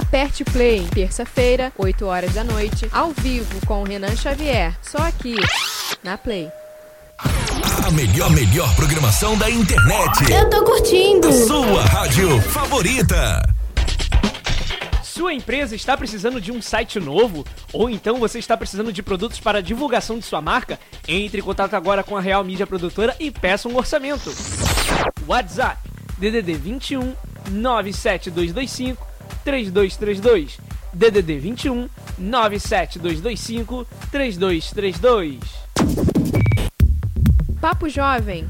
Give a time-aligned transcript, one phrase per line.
[0.00, 4.74] Aperte Play, terça-feira, 8 horas da noite, ao vivo com o Renan Xavier.
[4.80, 5.36] Só aqui,
[6.02, 6.48] na Play.
[7.18, 10.32] A melhor, melhor programação da internet.
[10.32, 11.30] Eu tô curtindo.
[11.30, 13.42] Sua rádio favorita.
[15.04, 17.46] Sua empresa está precisando de um site novo?
[17.70, 20.80] Ou então você está precisando de produtos para divulgação de sua marca?
[21.06, 24.34] Entre em contato agora com a Real Mídia Produtora e peça um orçamento.
[25.28, 25.78] WhatsApp
[26.18, 27.14] DDD 21
[27.50, 29.09] 97225
[29.44, 30.58] 3232
[30.92, 35.38] DDD 21 97225 3232
[37.60, 38.48] Papo Jovem.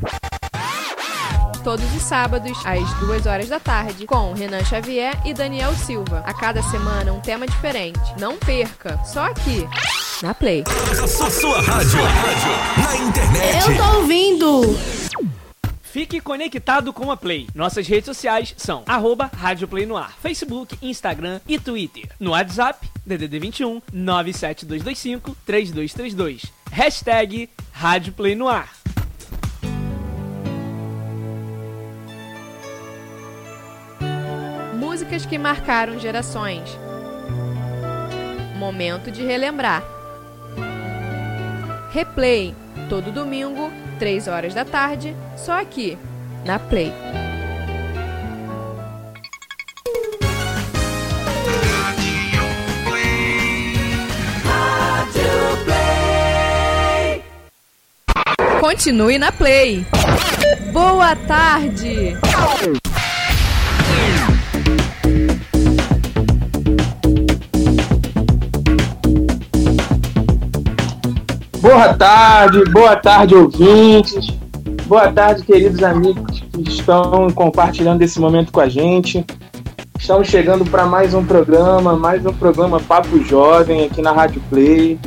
[1.64, 6.22] Todos os sábados, às 2 horas da tarde, com Renan Xavier e Daniel Silva.
[6.24, 8.00] A cada semana, um tema diferente.
[8.18, 9.68] Não perca, só aqui,
[10.22, 10.64] na Play.
[11.08, 11.98] Sua, sua rádio.
[12.82, 13.68] Na internet.
[13.68, 14.99] Eu tô ouvindo.
[15.90, 17.48] Fique conectado com a Play.
[17.52, 22.08] Nossas redes sociais são arroba Rádio Play no ar, Facebook, Instagram e Twitter.
[22.20, 26.44] No WhatsApp, DDD 21 97225 3232.
[26.70, 28.72] Hashtag Rádio Play no ar.
[34.78, 36.70] Músicas que marcaram gerações.
[38.56, 39.82] Momento de relembrar.
[41.90, 42.54] Replay,
[42.88, 45.98] todo domingo, 3 horas da tarde, só aqui,
[46.46, 46.90] na Play.
[58.58, 59.84] Continue na Play.
[60.72, 62.16] Boa tarde.
[71.80, 74.26] Boa tarde, boa tarde, ouvintes.
[74.84, 79.24] Boa tarde, queridos amigos que estão compartilhando esse momento com a gente.
[79.98, 84.98] Estamos chegando para mais um programa, mais um programa Papo Jovem aqui na Rádio Play.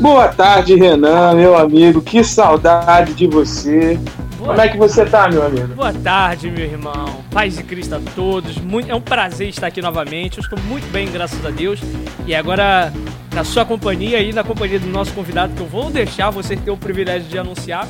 [0.00, 2.00] Boa tarde, Renan, meu amigo.
[2.00, 4.00] Que saudade de você.
[4.38, 5.74] Boa Como é que você tá, meu amigo?
[5.74, 7.18] Boa tarde, meu irmão.
[7.30, 8.56] Paz de Cristo a todos.
[8.88, 10.38] É um prazer estar aqui novamente.
[10.38, 11.78] Eu estou muito bem, graças a Deus.
[12.26, 12.90] E agora,
[13.38, 16.72] na sua companhia e na companhia do nosso convidado, que eu vou deixar você ter
[16.72, 17.86] o privilégio de anunciar.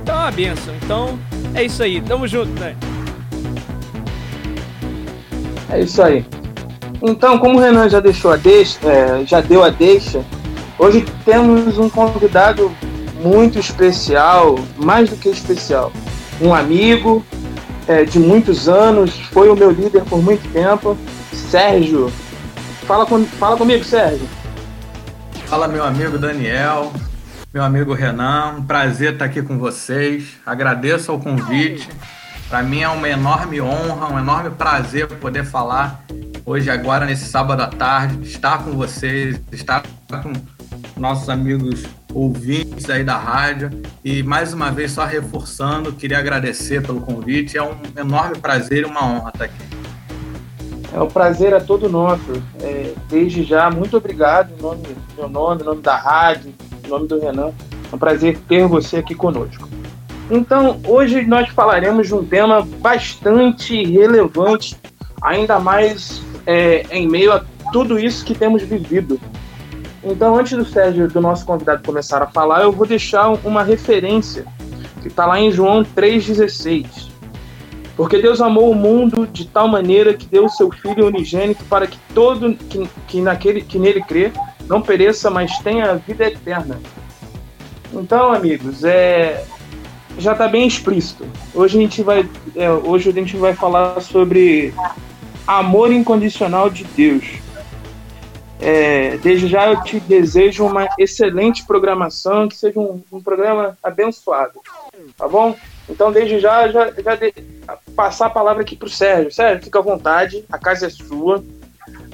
[0.00, 0.74] Então é uma benção.
[0.82, 1.18] Então,
[1.54, 2.00] é isso aí.
[2.00, 2.74] Tamo junto, né?
[5.70, 6.24] É isso aí.
[7.02, 10.24] Então, como o Renan já deixou a deixa, é, já deu a deixa,
[10.78, 12.72] hoje temos um convidado
[13.22, 15.92] muito especial, mais do que especial.
[16.40, 17.22] Um amigo
[17.86, 20.96] é, de muitos anos, foi o meu líder por muito tempo,
[21.30, 22.10] Sérgio.
[22.86, 24.37] Fala, com, fala comigo, Sérgio.
[25.48, 26.92] Fala, meu amigo Daniel,
[27.54, 30.36] meu amigo Renan, um prazer estar aqui com vocês.
[30.44, 31.88] Agradeço ao convite.
[32.50, 36.04] Para mim é uma enorme honra, um enorme prazer poder falar
[36.44, 39.82] hoje, agora, nesse sábado à tarde, estar com vocês, estar
[40.22, 40.34] com
[41.00, 41.82] nossos amigos
[42.12, 43.70] ouvintes aí da rádio.
[44.04, 47.56] E mais uma vez, só reforçando, queria agradecer pelo convite.
[47.56, 49.77] É um enorme prazer e uma honra estar aqui.
[50.92, 52.42] É um prazer é todo nosso.
[52.60, 54.82] É, desde já, muito obrigado em nome
[55.16, 56.54] meu nome, em nome da rádio,
[56.84, 57.52] em nome do Renan.
[57.90, 59.68] É um prazer ter você aqui conosco.
[60.30, 64.76] Então, hoje nós falaremos de um tema bastante relevante,
[65.22, 69.18] ainda mais é, em meio a tudo isso que temos vivido.
[70.04, 74.44] Então, antes do Sérgio, do nosso convidado, começar a falar, eu vou deixar uma referência
[75.02, 77.07] que está lá em João 3,16.
[77.98, 81.84] Porque Deus amou o mundo de tal maneira que deu o seu Filho unigênito para
[81.84, 84.30] que todo que, que, naquele, que nele crê
[84.68, 86.80] não pereça, mas tenha a vida eterna.
[87.92, 89.44] Então, amigos, é,
[90.16, 91.26] já está bem explícito.
[91.52, 94.72] Hoje a gente vai, é, hoje a gente vai falar sobre
[95.44, 97.24] amor incondicional de Deus.
[98.60, 104.60] É, desde já eu te desejo uma excelente programação, que seja um, um programa abençoado,
[105.16, 105.56] tá bom?
[105.88, 107.32] Então, desde já, já, já de,
[107.96, 109.32] passar a palavra aqui para o Sérgio.
[109.32, 111.42] Sérgio, fica à vontade, a casa é sua,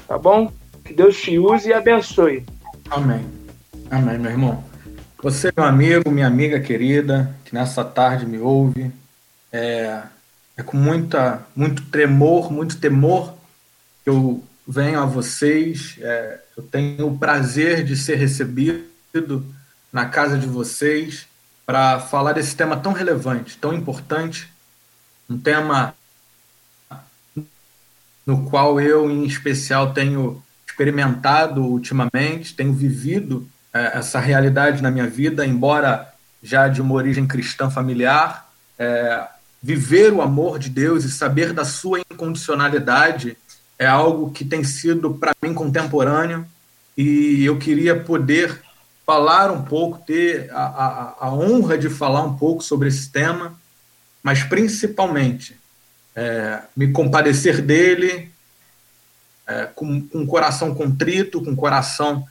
[0.07, 0.53] tá bom?
[0.85, 2.45] Que Deus te use e abençoe.
[2.91, 3.27] Amém.
[3.91, 4.65] Amém, meu irmão.
[5.23, 8.93] Você, meu amigo, minha amiga querida, que nessa tarde me ouve,
[9.51, 10.03] é,
[10.57, 13.35] é com muita, muito tremor, muito temor
[14.03, 15.97] que eu venho a vocês.
[16.01, 19.45] É, eu tenho o prazer de ser recebido
[19.93, 21.27] na casa de vocês
[21.67, 24.53] para falar desse tema tão relevante, tão importante,
[25.29, 25.95] um tema
[28.27, 35.07] no qual eu, em especial, tenho experimentado ultimamente, tenho vivido é, essa realidade na minha
[35.07, 36.13] vida, embora
[36.43, 39.27] já de uma origem cristã familiar, é,
[39.63, 43.37] viver o amor de Deus e saber da sua incondicionalidade
[43.79, 46.47] é algo que tem sido para mim contemporâneo
[46.97, 48.63] e eu queria poder
[49.07, 53.55] falar um pouco, ter a, a, a, honra de falar um pouco sobre esse tema,
[54.23, 55.59] mas principalmente
[56.17, 58.31] é, me compadecer dele
[59.47, 62.27] é, com, com o coração contrito, com o coração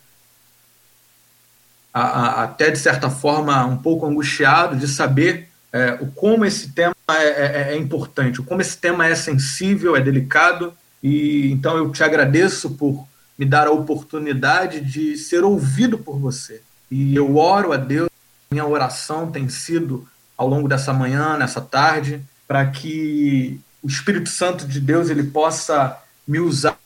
[1.93, 6.95] a, até de certa forma um pouco angustiado de saber é, o como esse tema
[7.09, 11.91] é, é, é, importante, o como esse tema é sensível, é delicado, e então eu
[11.91, 13.07] te agradeço por
[13.37, 16.61] me dar a oportunidade de ser ouvido por você.
[16.89, 18.09] E eu oro a Deus,
[18.51, 20.07] minha oração tem sido
[20.37, 25.97] ao longo dessa manhã, nessa tarde, para que o Espírito Santo de Deus ele possa
[26.27, 26.77] me usar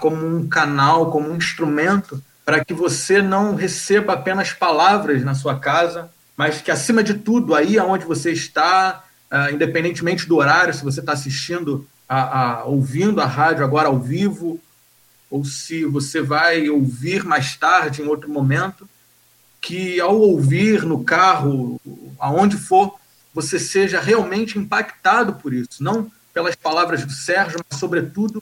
[0.00, 5.58] como um canal, como um instrumento, para que você não receba apenas palavras na sua
[5.58, 10.84] casa, mas que acima de tudo, aí aonde você está, uh, independentemente do horário, se
[10.84, 14.60] você está assistindo, a, a, ouvindo a rádio agora ao vivo,
[15.30, 18.88] ou se você vai ouvir mais tarde, em outro momento,
[19.60, 21.80] que ao ouvir no carro,
[22.18, 22.98] aonde for,
[23.34, 28.40] você seja realmente impactado por isso, não pelas palavras do Sérgio, mas sobretudo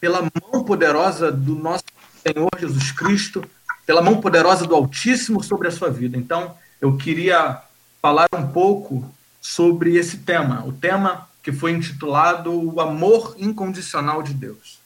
[0.00, 1.84] pela mão poderosa do nosso
[2.22, 3.44] Senhor Jesus Cristo,
[3.84, 6.16] pela mão poderosa do Altíssimo sobre a sua vida.
[6.16, 7.60] Então, eu queria
[8.00, 9.08] falar um pouco
[9.40, 14.81] sobre esse tema, o tema que foi intitulado O Amor Incondicional de Deus.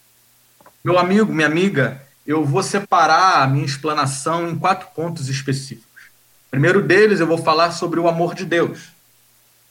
[0.86, 6.04] Meu amigo, minha amiga, eu vou separar a minha explanação em quatro pontos específicos.
[6.46, 8.90] O primeiro deles, eu vou falar sobre o amor de Deus.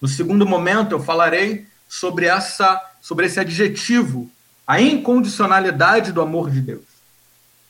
[0.02, 4.30] No segundo momento, eu falarei sobre essa sobre esse adjetivo,
[4.68, 6.84] a incondicionalidade do amor de Deus.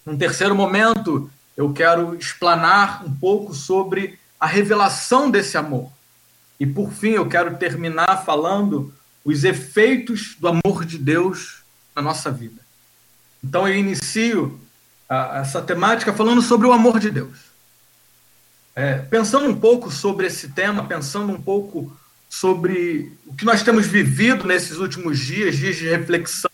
[0.03, 5.91] Num terceiro momento, eu quero explanar um pouco sobre a revelação desse amor.
[6.59, 8.91] E por fim, eu quero terminar falando
[9.23, 11.61] os efeitos do amor de Deus
[11.95, 12.64] na nossa vida.
[13.45, 14.59] Então eu inicio
[15.07, 17.37] a, essa temática falando sobre o amor de Deus.
[18.75, 21.95] É, pensando um pouco sobre esse tema, pensando um pouco
[22.27, 26.49] sobre o que nós temos vivido nesses últimos dias, dias de reflexão,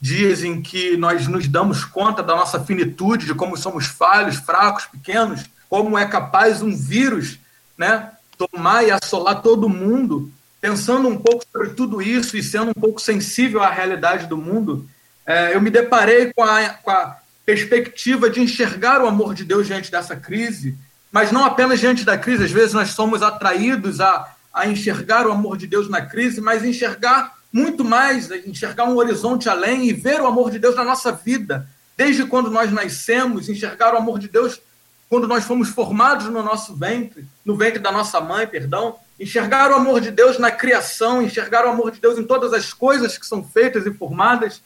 [0.00, 4.86] dias em que nós nos damos conta da nossa finitude, de como somos falhos, fracos,
[4.86, 7.38] pequenos, como é capaz um vírus
[7.76, 10.32] né, tomar e assolar todo mundo.
[10.62, 14.88] Pensando um pouco sobre tudo isso e sendo um pouco sensível à realidade do mundo,
[15.26, 19.66] é, eu me deparei com a, com a perspectiva de enxergar o amor de Deus
[19.66, 20.76] diante dessa crise,
[21.10, 25.32] mas não apenas diante da crise, às vezes nós somos atraídos a, a enxergar o
[25.32, 30.20] amor de Deus na crise, mas enxergar muito mais, enxergar um horizonte além e ver
[30.20, 34.28] o amor de Deus na nossa vida, desde quando nós nascemos, enxergar o amor de
[34.28, 34.60] Deus
[35.08, 39.74] quando nós fomos formados no nosso ventre, no ventre da nossa mãe, perdão, enxergar o
[39.74, 43.26] amor de Deus na criação, enxergar o amor de Deus em todas as coisas que
[43.26, 44.62] são feitas e formadas,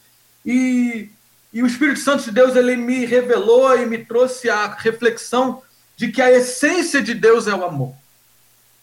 [0.47, 1.11] e,
[1.53, 5.61] e o Espírito Santo de Deus ele me revelou e me trouxe a reflexão
[5.97, 7.95] de que a essência de Deus é o amor.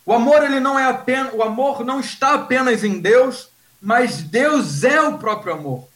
[0.05, 3.47] O amor ele não é apenas, o amor não está apenas em Deus,
[3.81, 5.87] mas Deus é o próprio amor.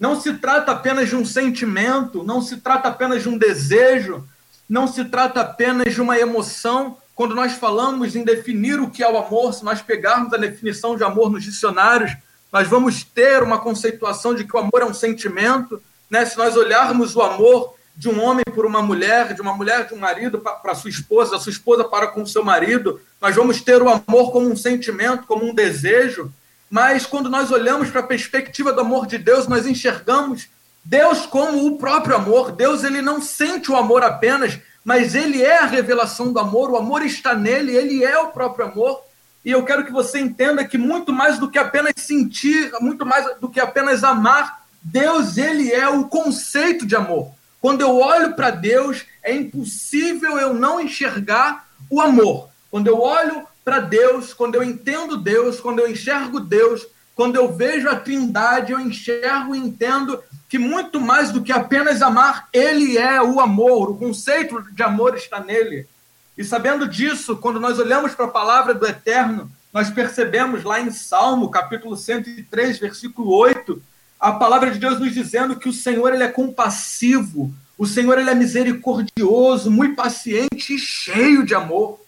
[0.00, 4.26] Não se trata apenas de um sentimento, não se trata apenas de um desejo,
[4.68, 6.96] não se trata apenas de uma emoção.
[7.14, 10.96] Quando nós falamos em definir o que é o amor, se nós pegarmos a definição
[10.96, 12.16] de amor nos dicionários,
[12.52, 16.26] nós vamos ter uma conceituação de que o amor é um sentimento, né?
[16.26, 19.94] Se nós olharmos o amor de um homem por uma mulher, de uma mulher de
[19.94, 23.80] um marido para sua esposa, da sua esposa para com seu marido, nós vamos ter
[23.82, 26.30] o amor como um sentimento, como um desejo.
[26.70, 30.48] Mas quando nós olhamos para a perspectiva do amor de Deus, nós enxergamos
[30.84, 32.52] Deus como o próprio amor.
[32.52, 36.70] Deus ele não sente o amor apenas, mas ele é a revelação do amor.
[36.70, 39.02] O amor está nele, ele é o próprio amor.
[39.44, 43.26] E eu quero que você entenda que muito mais do que apenas sentir, muito mais
[43.40, 47.32] do que apenas amar, Deus ele é o conceito de amor.
[47.60, 52.48] Quando eu olho para Deus, é impossível eu não enxergar o amor.
[52.70, 57.52] Quando eu olho para Deus, quando eu entendo Deus, quando eu enxergo Deus, quando eu
[57.52, 62.98] vejo a Trindade, eu enxergo e entendo que muito mais do que apenas amar, Ele
[62.98, 65.86] é o amor, o conceito de amor está nele.
[66.36, 70.90] E sabendo disso, quando nós olhamos para a palavra do Eterno, nós percebemos lá em
[70.90, 73.82] Salmo, capítulo 103, versículo 8,
[74.20, 78.30] a palavra de Deus nos dizendo que o Senhor ele é compassivo, o Senhor ele
[78.30, 82.01] é misericordioso, muito paciente e cheio de amor.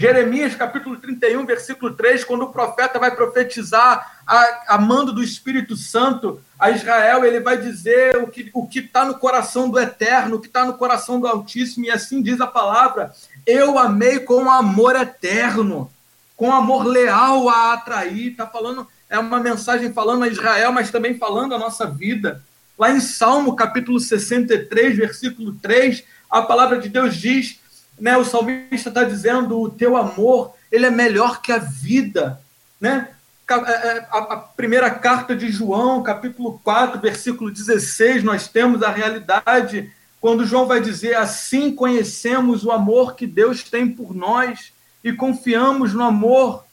[0.00, 5.76] Jeremias capítulo 31, versículo 3, quando o profeta vai profetizar a, a mando do Espírito
[5.76, 10.40] Santo a Israel, ele vai dizer o que o está no coração do Eterno, o
[10.40, 13.12] que está no coração do Altíssimo, e assim diz a palavra:
[13.46, 15.92] Eu amei com amor eterno,
[16.34, 18.30] com amor leal a atrair.
[18.30, 22.42] Está falando é uma mensagem falando a Israel, mas também falando a nossa vida.
[22.78, 27.59] Lá em Salmo, capítulo 63, versículo 3, a palavra de Deus diz,
[28.00, 32.40] né, o salmista está dizendo, o teu amor, ele é melhor que a vida,
[32.80, 33.08] né?
[33.50, 39.92] É, é, a, primeira carta de João, capítulo 4, versículo 16, nós temos a realidade
[40.20, 45.92] quando João vai dizer: Assim conhecemos o amor que Deus tem por nós e confiamos
[45.92, 46.64] no amor,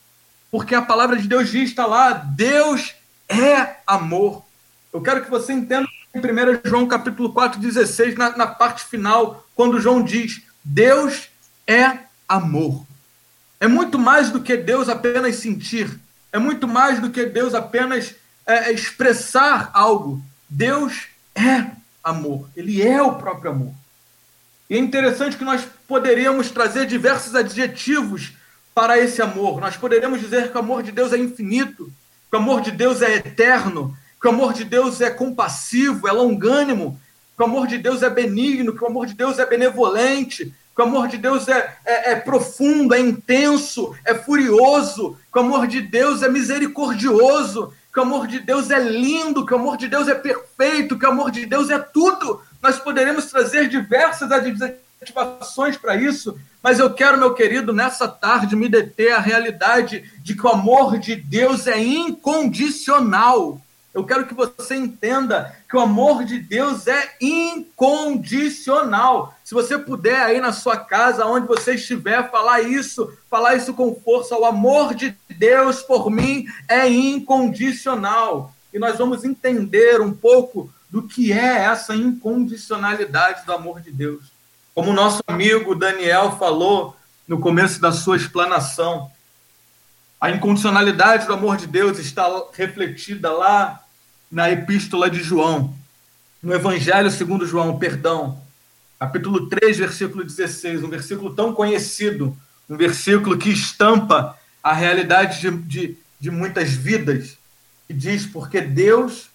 [0.52, 2.94] porque a palavra de Deus diz, está lá: Deus
[3.28, 4.44] é amor.
[4.92, 9.44] Eu quero que você entenda em 1 João capítulo 4, 16, na, na parte final,
[9.56, 11.28] quando João diz: Deus
[11.66, 11.98] é
[12.28, 12.84] amor.
[13.60, 15.98] É muito mais do que Deus apenas sentir
[16.32, 18.14] é muito mais do que Deus apenas
[18.46, 20.22] é, é, expressar algo.
[20.48, 21.66] Deus é
[22.02, 22.48] amor.
[22.56, 23.74] Ele é o próprio amor.
[24.68, 28.32] E é interessante que nós poderíamos trazer diversos adjetivos
[28.74, 29.60] para esse amor.
[29.60, 31.90] Nós poderíamos dizer que o amor de Deus é infinito,
[32.30, 36.12] que o amor de Deus é eterno, que o amor de Deus é compassivo, é
[36.12, 37.00] longânimo,
[37.38, 40.82] que o amor de Deus é benigno, que o amor de Deus é benevolente, que
[40.82, 45.68] o amor de Deus é, é, é, profundo, é intenso, é furioso, que o amor
[45.68, 49.86] de Deus é misericordioso, que o amor de Deus é lindo, que o amor de
[49.86, 52.42] Deus é perfeito, que o amor de Deus é tudo.
[52.60, 58.68] Nós poderemos trazer diversas adjetivações para isso, mas eu quero, meu querido, nessa tarde me
[58.68, 63.60] deter à realidade de que o amor de Deus é incondicional.
[63.98, 69.36] Eu quero que você entenda que o amor de Deus é incondicional.
[69.42, 73.96] Se você puder aí na sua casa, onde você estiver, falar isso, falar isso com
[73.96, 78.54] força, o amor de Deus por mim é incondicional.
[78.72, 84.26] E nós vamos entender um pouco do que é essa incondicionalidade do amor de Deus.
[84.76, 86.94] Como o nosso amigo Daniel falou
[87.26, 89.10] no começo da sua explanação,
[90.20, 93.82] a incondicionalidade do amor de Deus está refletida lá
[94.30, 95.74] na Epístola de João,
[96.42, 98.40] no Evangelho segundo João, perdão,
[98.98, 102.36] capítulo 3, versículo 16, um versículo tão conhecido,
[102.68, 107.38] um versículo que estampa a realidade de, de, de muitas vidas,
[107.86, 109.30] que diz: Porque Deus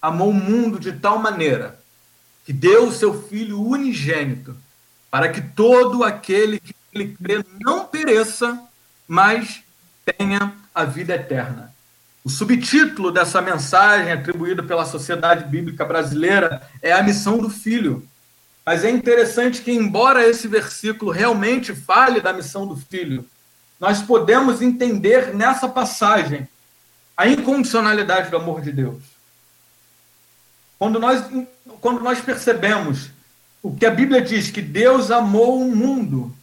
[0.00, 1.78] amou o mundo de tal maneira
[2.44, 4.56] que deu o seu Filho unigênito,
[5.10, 8.58] para que todo aquele que ele crê não pereça,
[9.06, 9.62] mas
[10.04, 11.74] tenha a vida eterna.
[12.28, 18.06] O subtítulo dessa mensagem atribuída pela Sociedade Bíblica Brasileira é a missão do filho.
[18.66, 23.24] Mas é interessante que, embora esse versículo realmente fale da missão do filho,
[23.80, 26.46] nós podemos entender nessa passagem
[27.16, 29.02] a incondicionalidade do amor de Deus.
[30.78, 31.24] Quando nós,
[31.80, 33.08] quando nós percebemos
[33.62, 36.36] o que a Bíblia diz, que Deus amou o mundo,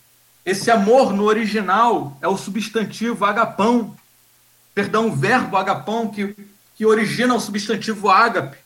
[0.43, 3.95] esse amor no original é o substantivo agapão,
[4.75, 6.35] perdão, o verbo agapão, que,
[6.75, 8.57] que origina o substantivo ágape.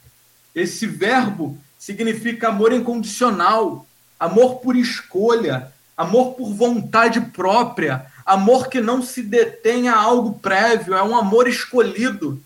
[0.54, 3.86] Esse verbo significa amor incondicional,
[4.20, 10.96] amor por escolha, amor por vontade própria, amor que não se detém a algo prévio,
[10.96, 12.42] é um amor escolhido.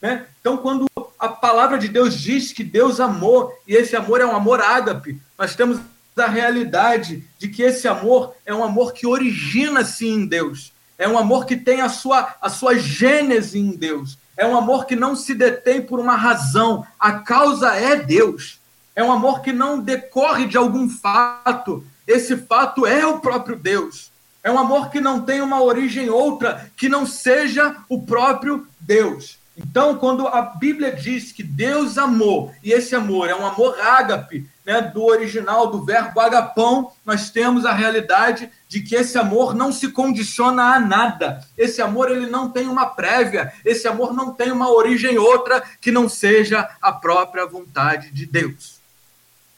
[0.00, 0.26] Né?
[0.40, 0.86] Então, quando
[1.18, 5.20] a palavra de Deus diz que Deus amou, e esse amor é um amor ágape,
[5.38, 5.78] nós temos
[6.16, 10.71] a realidade de que esse amor é um amor que origina-se em Deus.
[11.02, 14.16] É um amor que tem a sua, a sua gênese em Deus.
[14.36, 16.86] É um amor que não se detém por uma razão.
[16.96, 18.60] A causa é Deus.
[18.94, 21.84] É um amor que não decorre de algum fato.
[22.06, 24.12] Esse fato é o próprio Deus.
[24.44, 29.38] É um amor que não tem uma origem outra que não seja o próprio Deus.
[29.56, 34.48] Então, quando a Bíblia diz que Deus amou, e esse amor é um amor ágape,
[34.64, 39.70] né, do original, do verbo agapão, nós temos a realidade de que esse amor não
[39.70, 41.44] se condiciona a nada.
[41.58, 45.90] Esse amor ele não tem uma prévia, esse amor não tem uma origem outra que
[45.90, 48.80] não seja a própria vontade de Deus.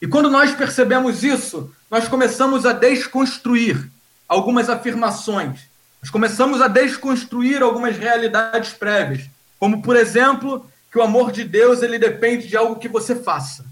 [0.01, 3.89] E quando nós percebemos isso, nós começamos a desconstruir
[4.27, 5.61] algumas afirmações.
[6.01, 11.81] Nós começamos a desconstruir algumas realidades prévias, como por exemplo, que o amor de Deus
[11.81, 13.65] ele depende de algo que você faça.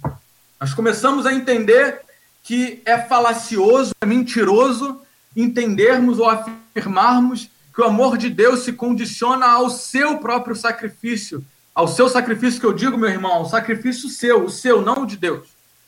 [0.60, 2.02] Nós começamos a entender
[2.44, 5.02] que é falacioso, é mentiroso
[5.36, 11.88] entendermos ou afirmarmos que o amor de Deus se condiciona ao seu próprio sacrifício, ao
[11.88, 15.18] seu sacrifício que eu digo, meu irmão, o sacrifício seu, o seu, não o de
[15.18, 15.48] Deus.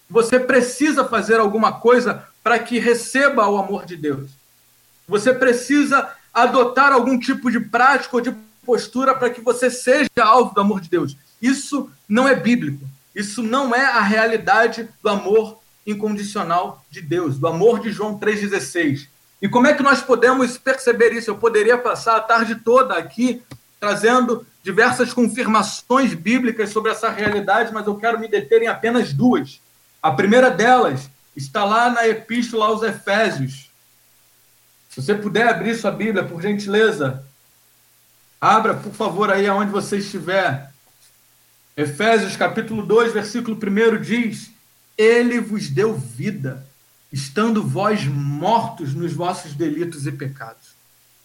[0.09, 4.31] Você precisa fazer alguma coisa para que receba o amor de Deus.
[5.07, 10.53] Você precisa adotar algum tipo de prática ou de postura para que você seja alvo
[10.53, 11.15] do amor de Deus.
[11.41, 12.83] Isso não é bíblico.
[13.15, 19.07] Isso não é a realidade do amor incondicional de Deus, do amor de João 3,16.
[19.41, 21.29] E como é que nós podemos perceber isso?
[21.29, 23.41] Eu poderia passar a tarde toda aqui
[23.79, 29.61] trazendo diversas confirmações bíblicas sobre essa realidade, mas eu quero me deter em apenas duas.
[30.01, 33.69] A primeira delas está lá na Epístola aos Efésios.
[34.89, 37.24] Se você puder abrir sua Bíblia, por gentileza,
[38.45, 40.71] abra, por favor, aí aonde você estiver.
[41.75, 44.51] Efésios capítulo 2, versículo 1 diz:
[44.97, 46.65] Ele vos deu vida,
[47.11, 50.75] estando vós mortos nos vossos delitos e pecados.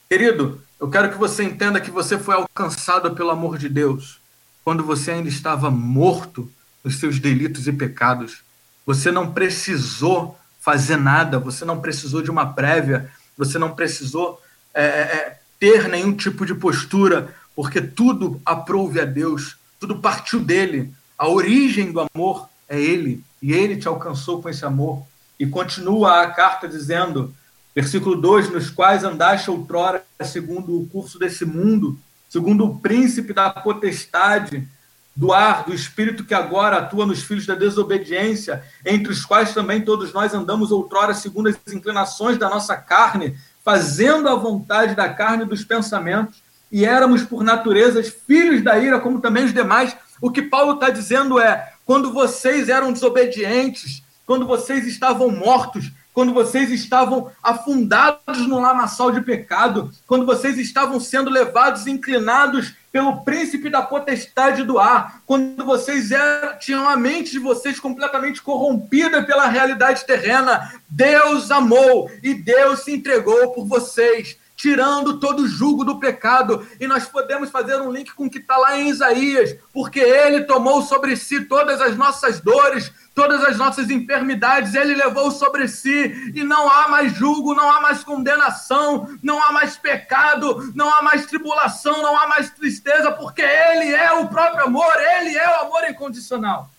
[0.08, 4.18] Querido, eu quero que você entenda que você foi alcançado pelo amor de Deus
[4.64, 6.50] quando você ainda estava morto
[6.82, 8.42] nos seus delitos e pecados.
[8.86, 14.40] Você não precisou fazer nada, você não precisou de uma prévia, você não precisou
[14.74, 20.38] é, é, é ter nenhum tipo de postura, porque tudo aprouve a Deus tudo partiu
[20.38, 20.92] dele.
[21.18, 25.04] A origem do amor é ele, e ele te alcançou com esse amor.
[25.38, 27.34] E continua a carta dizendo,
[27.74, 31.98] versículo 2: Nos quais andaste outrora, segundo o curso desse mundo,
[32.28, 34.68] segundo o príncipe da potestade,
[35.16, 39.80] do ar, do espírito que agora atua nos filhos da desobediência, entre os quais também
[39.80, 45.44] todos nós andamos outrora segundo as inclinações da nossa carne, fazendo a vontade da carne
[45.44, 49.96] e dos pensamentos e éramos, por natureza, filhos da ira, como também os demais.
[50.20, 55.90] O que Paulo está dizendo é: quando vocês eram desobedientes, quando vocês estavam mortos,
[56.20, 63.24] quando vocês estavam afundados no lamaçal de pecado, quando vocês estavam sendo levados, inclinados pelo
[63.24, 69.22] príncipe da potestade do ar, quando vocês eram, tinham a mente de vocês completamente corrompida
[69.22, 75.86] pela realidade terrena, Deus amou e Deus se entregou por vocês tirando todo o jugo
[75.86, 76.66] do pecado.
[76.78, 80.44] E nós podemos fazer um link com o que está lá em Isaías, porque ele
[80.44, 86.32] tomou sobre si todas as nossas dores, todas as nossas enfermidades, ele levou sobre si,
[86.34, 91.02] e não há mais jugo, não há mais condenação, não há mais pecado, não há
[91.02, 95.66] mais tribulação, não há mais tristeza, porque ele é o próprio amor, ele é o
[95.66, 96.70] amor incondicional.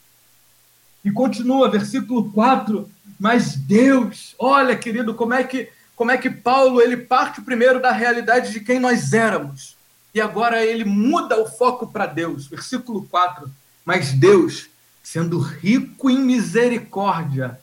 [1.06, 2.90] E continua, versículo 4.
[3.20, 7.92] Mas Deus, olha, querido, como é que como é que Paulo ele parte primeiro da
[7.92, 9.78] realidade de quem nós éramos
[10.16, 12.48] e agora ele muda o foco para Deus.
[12.48, 13.48] Versículo 4.
[13.86, 14.71] Mas Deus,
[15.12, 17.60] sendo rico em misericórdia,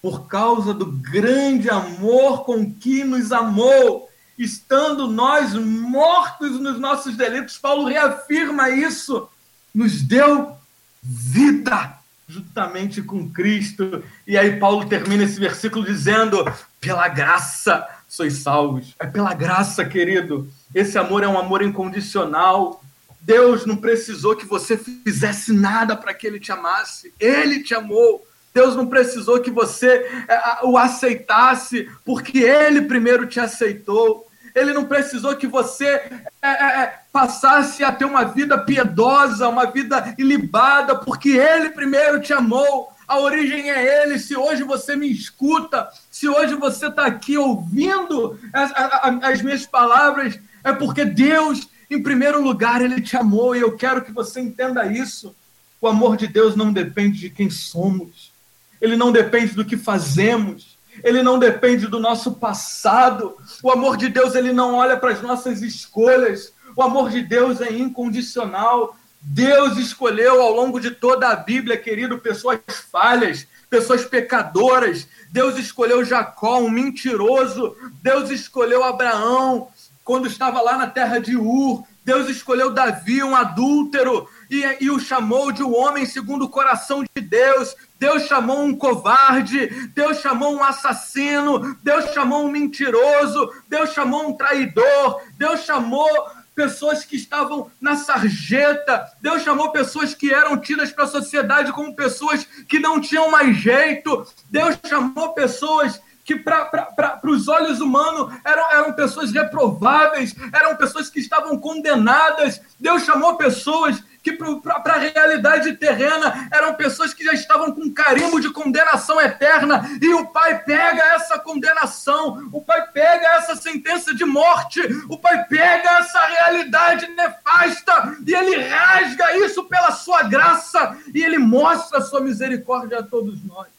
[0.00, 7.58] por causa do grande amor com que nos amou, estando nós mortos nos nossos delitos,
[7.58, 9.28] Paulo reafirma isso,
[9.74, 10.56] nos deu
[11.02, 14.04] vida juntamente com Cristo.
[14.24, 16.44] E aí Paulo termina esse versículo dizendo:
[16.80, 18.94] pela graça sois salvos.
[19.00, 20.48] É pela graça, querido.
[20.72, 22.80] Esse amor é um amor incondicional.
[23.20, 27.12] Deus não precisou que você fizesse nada para que ele te amasse.
[27.18, 28.26] Ele te amou.
[28.54, 29.88] Deus não precisou que você
[30.28, 34.28] é, o aceitasse, porque ele primeiro te aceitou.
[34.54, 39.66] Ele não precisou que você é, é, é, passasse a ter uma vida piedosa, uma
[39.66, 42.92] vida ilibada, porque Ele primeiro te amou.
[43.06, 44.18] A origem é Ele.
[44.18, 49.66] Se hoje você me escuta, se hoje você está aqui ouvindo as, as, as minhas
[49.66, 54.40] palavras, é porque Deus, em primeiro lugar, Ele te amou e eu quero que você
[54.40, 55.34] entenda isso.
[55.80, 58.32] O amor de Deus não depende de quem somos,
[58.80, 63.36] ele não depende do que fazemos, ele não depende do nosso passado.
[63.62, 66.52] O amor de Deus, ele não olha para as nossas escolhas.
[66.76, 68.96] O amor de Deus é incondicional.
[69.20, 75.06] Deus escolheu ao longo de toda a Bíblia, querido, pessoas falhas, pessoas pecadoras.
[75.30, 77.76] Deus escolheu Jacó, um mentiroso.
[78.02, 79.68] Deus escolheu Abraão
[80.08, 81.84] quando estava lá na terra de Ur.
[82.02, 87.04] Deus escolheu Davi, um adúltero, e, e o chamou de um homem segundo o coração
[87.04, 87.76] de Deus.
[88.00, 94.32] Deus chamou um covarde, Deus chamou um assassino, Deus chamou um mentiroso, Deus chamou um
[94.32, 96.08] traidor, Deus chamou
[96.54, 101.94] pessoas que estavam na sarjeta, Deus chamou pessoas que eram tidas para a sociedade como
[101.94, 108.70] pessoas que não tinham mais jeito, Deus chamou pessoas que para os olhos humanos eram,
[108.70, 112.60] eram pessoas reprováveis, eram pessoas que estavam condenadas.
[112.78, 118.38] Deus chamou pessoas que para a realidade terrena eram pessoas que já estavam com carimbo
[118.40, 124.26] de condenação eterna, e o Pai pega essa condenação, o Pai pega essa sentença de
[124.26, 131.22] morte, o Pai pega essa realidade nefasta, e ele rasga isso pela sua graça, e
[131.22, 133.77] ele mostra a sua misericórdia a todos nós.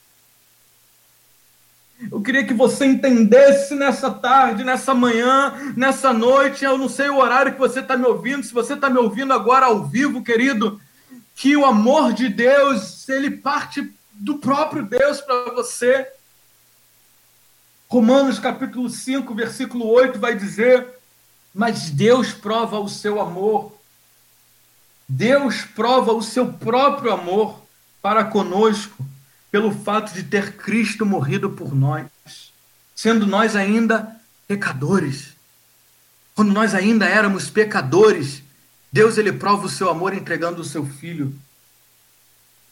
[2.12, 6.64] Eu queria que você entendesse nessa tarde, nessa manhã, nessa noite.
[6.64, 9.34] Eu não sei o horário que você está me ouvindo, se você está me ouvindo
[9.34, 10.80] agora ao vivo, querido,
[11.36, 16.08] que o amor de Deus, ele parte do próprio Deus para você.
[17.90, 21.00] Romanos capítulo 5, versículo 8 vai dizer:
[21.54, 23.74] mas Deus prova o seu amor.
[25.08, 27.62] Deus prova o seu próprio amor
[28.02, 29.04] para conosco
[29.52, 32.08] pelo fato de ter Cristo morrido por nós,
[32.96, 34.16] sendo nós ainda
[34.48, 35.34] pecadores.
[36.36, 38.44] Quando nós ainda éramos pecadores,
[38.92, 41.34] Deus ele prova o seu amor entregando o seu filho.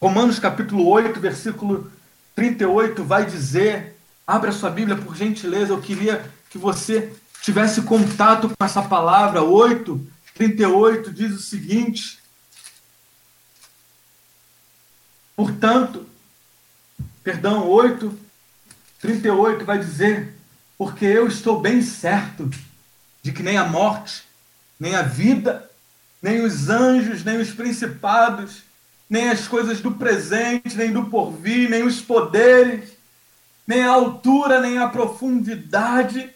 [0.02, 1.92] Romanos capítulo 8, versículo
[2.36, 8.66] 38 vai dizer, abra sua Bíblia por gentileza, eu queria que você tivesse contato com
[8.66, 9.42] essa palavra.
[9.42, 12.20] 8, 38 diz o seguinte:
[15.36, 16.06] Portanto,
[17.28, 18.18] perdão, 8,
[19.02, 20.34] 38 vai dizer:
[20.78, 22.50] Porque eu estou bem certo
[23.22, 24.24] de que nem a morte,
[24.80, 25.70] nem a vida,
[26.22, 28.64] nem os anjos, nem os principados,
[29.10, 32.92] nem as coisas do presente, nem do porvir, nem os poderes,
[33.68, 36.30] nem a altura, nem a profundidade,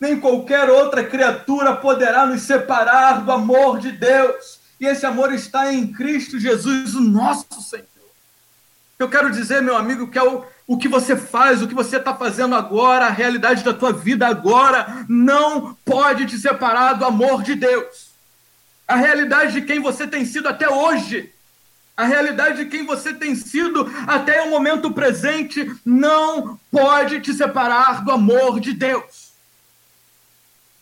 [0.00, 4.58] nem qualquer outra criatura poderá nos separar do amor de Deus.
[4.80, 7.97] E esse amor está em Cristo Jesus, o nosso Senhor.
[8.98, 11.98] Eu quero dizer, meu amigo, que é o, o que você faz, o que você
[11.98, 17.42] está fazendo agora, a realidade da tua vida agora, não pode te separar do amor
[17.44, 18.08] de Deus.
[18.88, 21.32] A realidade de quem você tem sido até hoje,
[21.96, 28.04] a realidade de quem você tem sido até o momento presente, não pode te separar
[28.04, 29.32] do amor de Deus.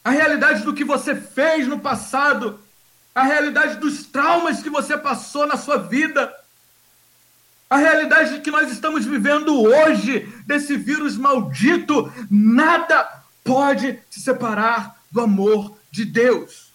[0.03, 2.61] A realidade do que você fez no passado,
[3.15, 6.33] a realidade dos traumas que você passou na sua vida,
[7.69, 15.21] a realidade que nós estamos vivendo hoje, desse vírus maldito, nada pode se separar do
[15.21, 16.71] amor de Deus.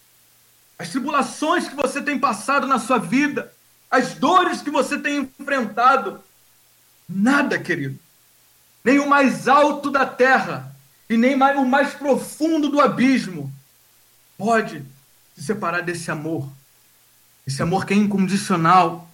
[0.78, 3.52] As tribulações que você tem passado na sua vida,
[3.90, 6.20] as dores que você tem enfrentado,
[7.08, 7.98] nada, querido,
[8.84, 10.74] nem o mais alto da terra
[11.08, 13.52] e nem o mais profundo do abismo
[14.36, 14.82] pode
[15.34, 16.50] se separar desse amor.
[17.46, 19.08] Esse amor que é incondicional,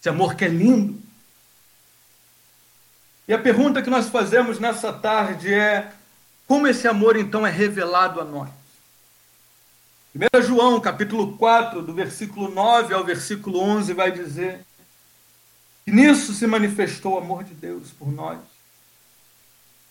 [0.00, 0.98] esse amor que é lindo.
[3.28, 5.92] E a pergunta que nós fazemos nessa tarde é:
[6.46, 8.48] como esse amor então é revelado a nós?
[10.14, 14.64] 1 João, capítulo 4, do versículo 9 ao versículo 11, vai dizer
[15.84, 18.40] que nisso se manifestou o amor de Deus por nós.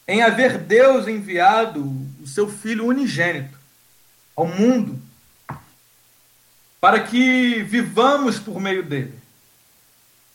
[0.07, 1.81] Em haver Deus enviado
[2.19, 3.57] o seu Filho unigênito
[4.35, 4.99] ao mundo
[6.81, 9.18] para que vivamos por meio dele.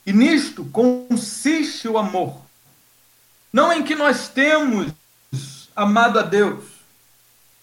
[0.06, 2.42] E nisto consiste o amor.
[3.52, 4.92] Não em que nós temos
[5.74, 6.64] amado a Deus,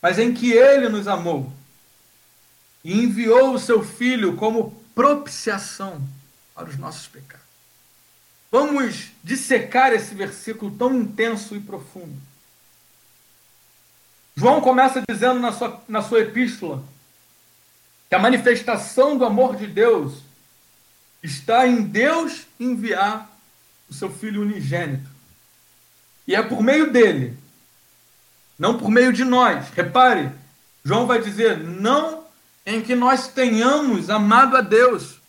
[0.02, 1.52] mas em que ele nos amou
[2.84, 6.02] e enviou o seu filho como propiciação
[6.56, 7.46] para os nossos pecados.
[8.52, 12.16] Vamos dissecar esse versículo tão intenso e profundo.
[14.36, 16.84] João começa dizendo na sua, na sua epístola
[18.10, 20.22] que a manifestação do amor de Deus
[21.22, 23.30] está em Deus enviar
[23.90, 25.10] o seu Filho unigênito.
[26.28, 27.38] E é por meio dele,
[28.58, 29.70] não por meio de nós.
[29.76, 30.32] Repare,
[30.84, 32.26] João vai dizer: não
[32.66, 35.20] em que nós tenhamos amado a Deus.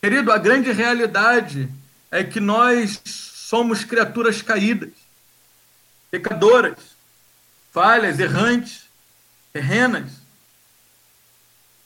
[0.00, 1.68] Querido, a grande realidade
[2.10, 4.92] é que nós somos criaturas caídas,
[6.10, 6.78] pecadoras,
[7.72, 8.84] falhas, errantes,
[9.52, 10.19] terrenas.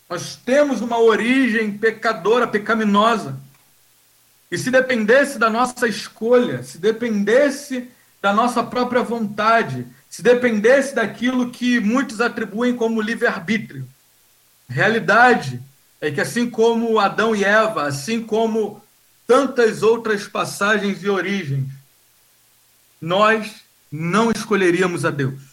[0.08, 3.38] Nós temos uma origem pecadora, pecaminosa.
[4.50, 7.88] E se dependesse da nossa escolha, se dependesse
[8.20, 13.86] da nossa própria vontade, se dependesse daquilo que muitos atribuem como livre-arbítrio,
[14.68, 15.60] realidade
[16.00, 18.82] é que assim como Adão e Eva, assim como
[19.26, 21.66] tantas outras passagens e origens,
[23.00, 23.56] nós
[23.90, 25.43] não escolheríamos a Deus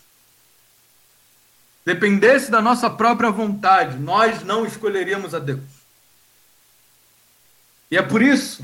[1.86, 5.62] dependesse da nossa própria vontade, nós não escolheríamos a Deus.
[7.90, 8.64] E é por isso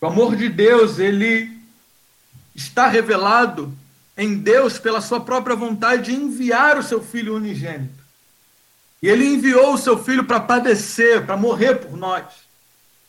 [0.00, 1.58] o amor de Deus, ele
[2.54, 3.76] está revelado
[4.16, 7.98] em Deus pela sua própria vontade de enviar o seu filho unigênito.
[9.02, 12.24] E ele enviou o seu filho para padecer, para morrer por nós,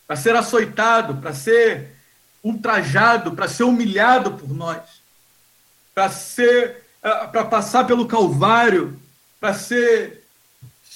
[0.07, 1.95] para ser açoitado, para ser
[2.43, 4.81] ultrajado, para ser humilhado por nós,
[5.93, 8.99] para ser para passar pelo Calvário,
[9.39, 10.23] para ser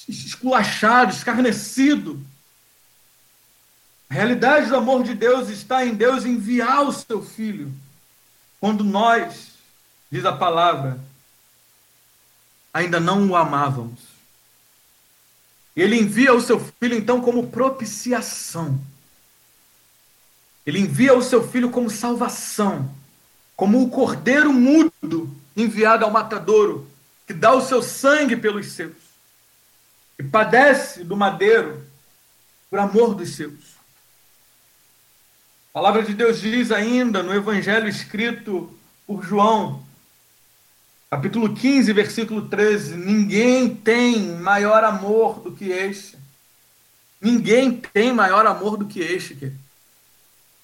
[0.07, 2.21] esculachado, escarnecido.
[4.09, 7.71] A realidade do amor de Deus está em Deus enviar o seu filho.
[8.59, 9.53] Quando nós,
[10.11, 10.99] diz a palavra,
[12.73, 13.99] ainda não o amávamos.
[15.75, 18.79] Ele envia o seu filho, então, como propiciação.
[20.65, 22.93] Ele envia o seu filho como salvação,
[23.55, 26.89] como o cordeiro mudo enviado ao matadouro,
[27.27, 29.03] que dá o seu sangue pelos seus.
[30.17, 31.83] e padece do madeiro
[32.69, 33.73] por amor dos seus.
[35.69, 38.71] A palavra de Deus diz ainda no evangelho escrito
[39.07, 39.83] por João,
[41.09, 46.17] capítulo 15, versículo 13: Ninguém tem maior amor do que este.
[47.19, 49.51] Ninguém tem maior amor do que este,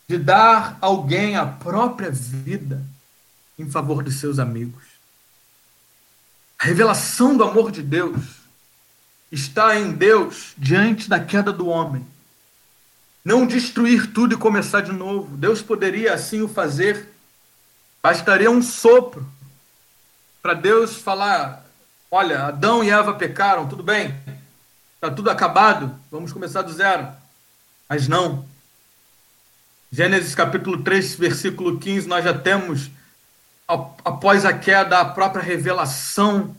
[0.08, 2.84] de dar alguém a própria vida
[3.60, 4.84] em favor dos seus amigos.
[6.58, 8.22] A revelação do amor de Deus
[9.32, 12.06] está em Deus diante da queda do homem.
[13.24, 15.36] Não destruir tudo e começar de novo.
[15.36, 17.10] Deus poderia assim o fazer.
[18.02, 19.28] Bastaria um sopro
[20.41, 21.65] para Deus falar:
[22.10, 24.15] olha, Adão e Eva pecaram, tudo bem,
[24.95, 27.08] está tudo acabado, vamos começar do zero.
[27.89, 28.48] Mas não.
[29.91, 32.89] Gênesis capítulo 3, versículo 15, nós já temos
[33.69, 36.55] após a queda, a própria revelação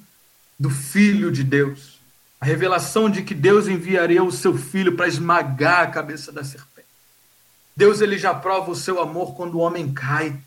[0.59, 1.99] do Filho de Deus.
[2.41, 6.87] A revelação de que Deus enviaria o seu filho para esmagar a cabeça da serpente.
[7.77, 10.39] Deus ele já prova o seu amor quando o homem cai.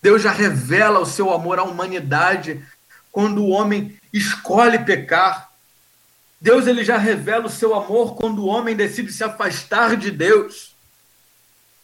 [0.00, 2.64] Deus já revela o seu amor à humanidade
[3.10, 5.50] quando o homem escolhe pecar.
[6.40, 10.74] Deus ele já revela o seu amor quando o homem decide se afastar de Deus.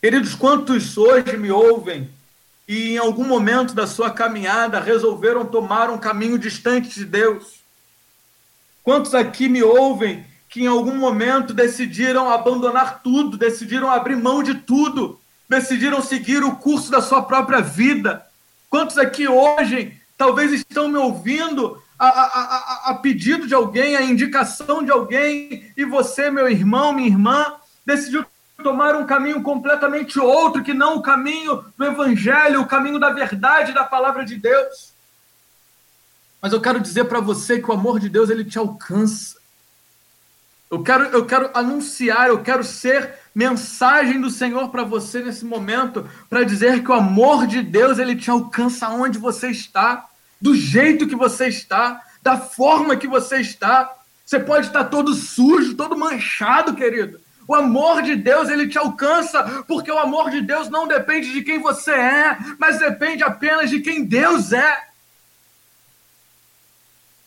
[0.01, 2.09] Queridos, quantos hoje me ouvem
[2.67, 7.61] e em algum momento da sua caminhada resolveram tomar um caminho distante de Deus?
[8.83, 14.55] Quantos aqui me ouvem que em algum momento decidiram abandonar tudo, decidiram abrir mão de
[14.55, 18.25] tudo, decidiram seguir o curso da sua própria vida?
[18.71, 24.03] Quantos aqui hoje talvez estão me ouvindo a, a, a, a pedido de alguém, a
[24.03, 28.25] indicação de alguém, e você, meu irmão, minha irmã, decidiu
[28.63, 33.73] tomar um caminho completamente outro que não o caminho do Evangelho, o caminho da verdade
[33.73, 34.93] da palavra de Deus.
[36.41, 39.37] Mas eu quero dizer para você que o amor de Deus ele te alcança.
[40.71, 46.09] Eu quero, eu quero anunciar, eu quero ser mensagem do Senhor para você nesse momento,
[46.29, 50.07] para dizer que o amor de Deus ele te alcança onde você está,
[50.41, 53.93] do jeito que você está, da forma que você está.
[54.25, 57.21] Você pode estar todo sujo, todo manchado, querido.
[57.47, 61.43] O amor de Deus, ele te alcança, porque o amor de Deus não depende de
[61.43, 64.89] quem você é, mas depende apenas de quem Deus é.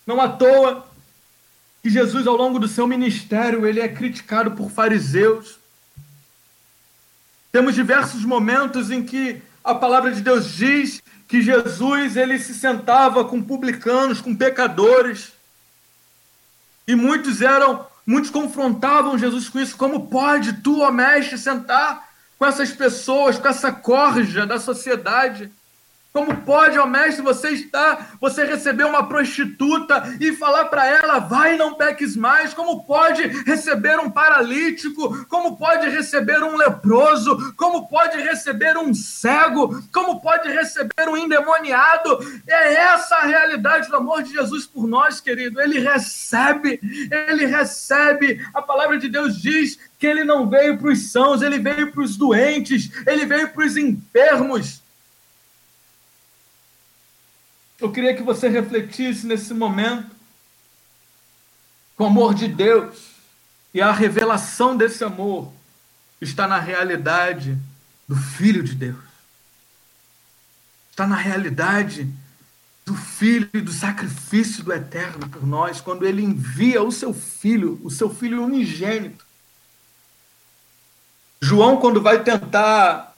[0.06, 0.88] Não à toa
[1.84, 5.60] que Jesus, ao longo do seu ministério, ele é criticado por fariseus.
[7.52, 13.26] Temos diversos momentos em que a palavra de Deus diz que Jesus ele se sentava
[13.26, 15.34] com publicanos, com pecadores.
[16.88, 19.76] E muitos eram Muitos confrontavam Jesus com isso.
[19.76, 22.08] Como pode tu, ó mestre, sentar
[22.40, 25.52] com essas pessoas, com essa corja da sociedade?
[26.18, 31.56] Como pode, ó mestre, você estar, você receber uma prostituta e falar para ela, vai
[31.56, 32.56] não peques mais?
[32.56, 35.28] Como pode receber um paralítico?
[35.28, 37.54] Como pode receber um leproso?
[37.56, 39.80] Como pode receber um cego?
[39.94, 42.18] Como pode receber um endemoniado?
[42.48, 45.62] É essa a realidade do amor de Jesus por nós, querido.
[45.62, 46.80] Ele recebe,
[47.12, 48.44] ele recebe.
[48.56, 52.02] A palavra de Deus diz que ele não veio para os sãos, ele veio para
[52.02, 54.87] os doentes, ele veio para os enfermos.
[57.80, 60.16] Eu queria que você refletisse nesse momento
[61.96, 63.12] com o amor de Deus
[63.74, 65.54] e a revelação desse amor
[66.20, 67.58] está na realidade
[68.08, 68.98] do Filho de Deus.
[70.90, 72.12] Está na realidade
[72.84, 77.80] do Filho e do sacrifício do Eterno por nós, quando ele envia o seu Filho,
[77.84, 79.24] o seu Filho unigênito.
[81.40, 83.16] João, quando vai tentar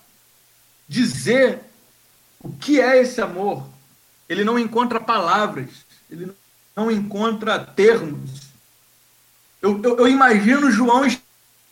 [0.88, 1.62] dizer
[2.42, 3.70] o que é esse amor,
[4.30, 5.70] ele não encontra palavras,
[6.10, 6.32] ele
[6.76, 8.50] não encontra termos.
[9.62, 11.06] Eu, eu, eu imagino João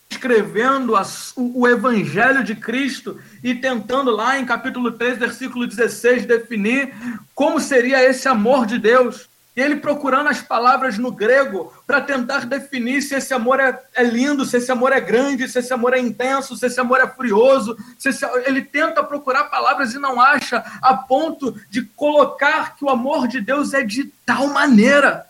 [0.09, 6.93] escrevendo o, o, Evangelho de Cristo e tentando lá em capítulo 3, versículo 16, definir
[7.35, 9.29] como seria esse amor de Deus.
[9.57, 14.03] E ele procurando as palavras no grego para tentar definir se esse amor é, é,
[14.03, 17.07] lindo, se esse amor é grande, se esse amor é intenso, se esse amor é
[17.07, 17.75] furioso.
[17.97, 22.89] Se esse, ele tenta procurar palavras e não acha, a ponto de colocar que o
[22.89, 25.25] amor de Deus é de tal maneira.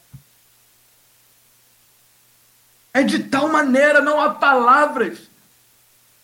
[2.94, 5.20] É de tal maneira, não há palavras.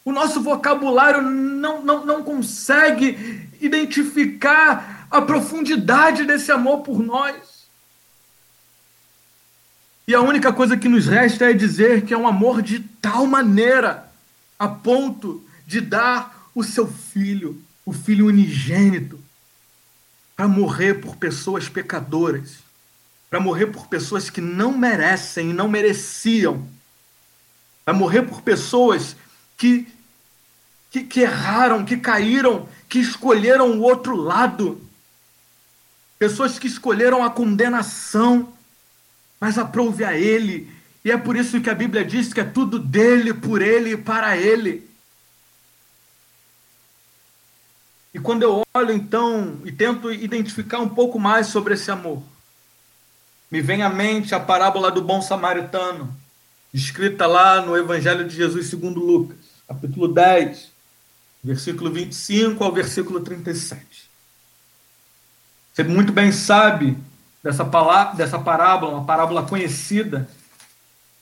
[0.04, 7.53] O nosso vocabulário não, não, não consegue identificar a profundidade desse amor por nós.
[10.08, 13.26] E a única coisa que nos resta é dizer que é um amor de tal
[13.26, 14.12] maneira,
[14.60, 19.20] a ponto de dar o seu filho, o filho unigênito,
[20.36, 22.58] para morrer por pessoas pecadoras,
[23.30, 26.68] para morrer por pessoas que não merecem e não mereciam.
[27.86, 29.16] Vai morrer por pessoas
[29.58, 29.88] que,
[30.92, 34.82] que, que erraram, que caíram, que escolheram o outro lado.
[36.20, 38.54] Pessoas que escolheram a condenação,
[39.44, 40.72] mas aprove a Ele.
[41.04, 43.98] E é por isso que a Bíblia diz que é tudo dele, por Ele e
[43.98, 44.90] para Ele.
[48.14, 52.24] E quando eu olho então e tento identificar um pouco mais sobre esse amor,
[53.52, 56.16] me vem à mente a parábola do bom samaritano,
[56.74, 59.36] escrita lá no Evangelho de Jesus segundo Lucas,
[59.68, 60.72] capítulo 10,
[61.44, 64.10] versículo 25 ao versículo 37.
[65.74, 66.98] Você muito bem sabe
[67.44, 70.28] dessa, palavra, dessa parábola, uma parábola conhecida.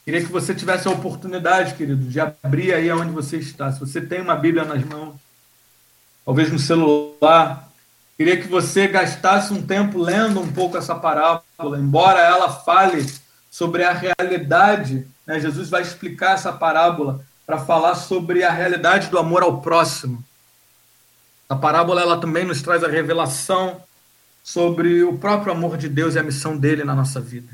[0.05, 3.71] Queria que você tivesse a oportunidade, querido, de abrir aí onde você está.
[3.71, 5.15] Se você tem uma Bíblia nas mãos,
[6.23, 7.67] talvez no celular.
[8.17, 13.03] Queria que você gastasse um tempo lendo um pouco essa parábola, embora ela fale
[13.49, 15.07] sobre a realidade.
[15.25, 15.39] Né?
[15.39, 20.23] Jesus vai explicar essa parábola para falar sobre a realidade do amor ao próximo.
[21.49, 23.81] A parábola ela também nos traz a revelação
[24.43, 27.51] sobre o próprio amor de Deus e a missão dele na nossa vida.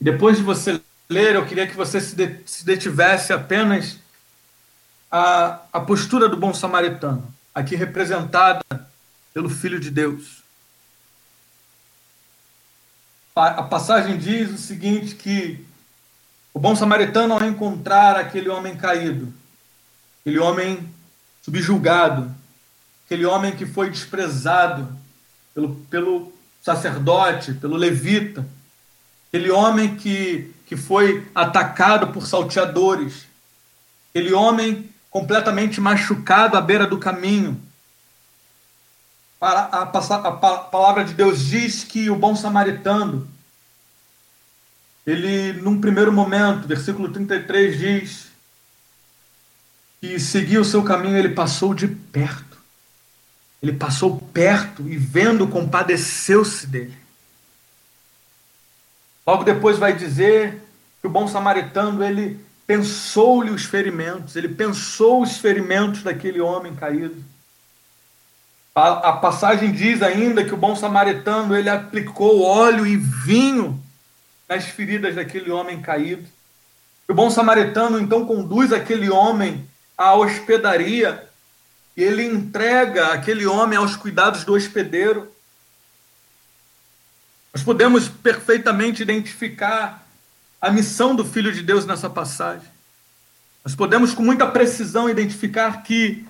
[0.00, 3.98] Depois de você ler, eu queria que você se detivesse apenas
[5.10, 8.60] a, a postura do bom samaritano, aqui representada
[9.32, 10.42] pelo Filho de Deus.
[13.34, 15.64] A passagem diz o seguinte: que
[16.52, 19.32] o bom samaritano, ao encontrar aquele homem caído,
[20.20, 20.92] aquele homem
[21.40, 22.34] subjugado,
[23.06, 24.97] aquele homem que foi desprezado
[25.58, 28.46] pelo, pelo sacerdote, pelo levita,
[29.26, 33.26] aquele homem que, que foi atacado por salteadores,
[34.10, 37.60] aquele homem completamente machucado à beira do caminho.
[39.40, 43.26] A, a, a, palavra de Deus diz que o bom samaritano,
[45.04, 48.28] ele, num primeiro momento, versículo 33 diz
[50.00, 52.47] que seguiu o seu caminho, ele passou de perto.
[53.62, 56.96] Ele passou perto e vendo, compadeceu-se dele.
[59.26, 60.62] Logo depois vai dizer
[61.00, 67.24] que o bom samaritano, ele pensou-lhe os ferimentos, ele pensou os ferimentos daquele homem caído.
[68.74, 73.82] A, a, passagem diz ainda que o bom samaritano ele aplicou óleo e vinho
[74.48, 76.24] nas feridas daquele homem caído.
[77.08, 81.27] O bom samaritano então conduz aquele homem à hospedaria
[81.98, 85.28] e ele entrega aquele homem aos cuidados do hospedeiro.
[87.52, 90.06] Nós podemos perfeitamente identificar
[90.60, 92.68] a missão do Filho de Deus nessa passagem.
[93.64, 96.24] Nós podemos com muita precisão identificar que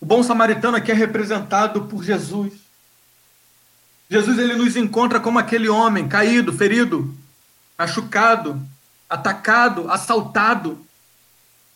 [0.00, 2.52] o bom samaritano aqui é representado por Jesus.
[4.10, 7.16] Jesus ele nos encontra como aquele homem caído, ferido,
[7.78, 8.60] machucado,
[9.08, 10.84] atacado, assaltado,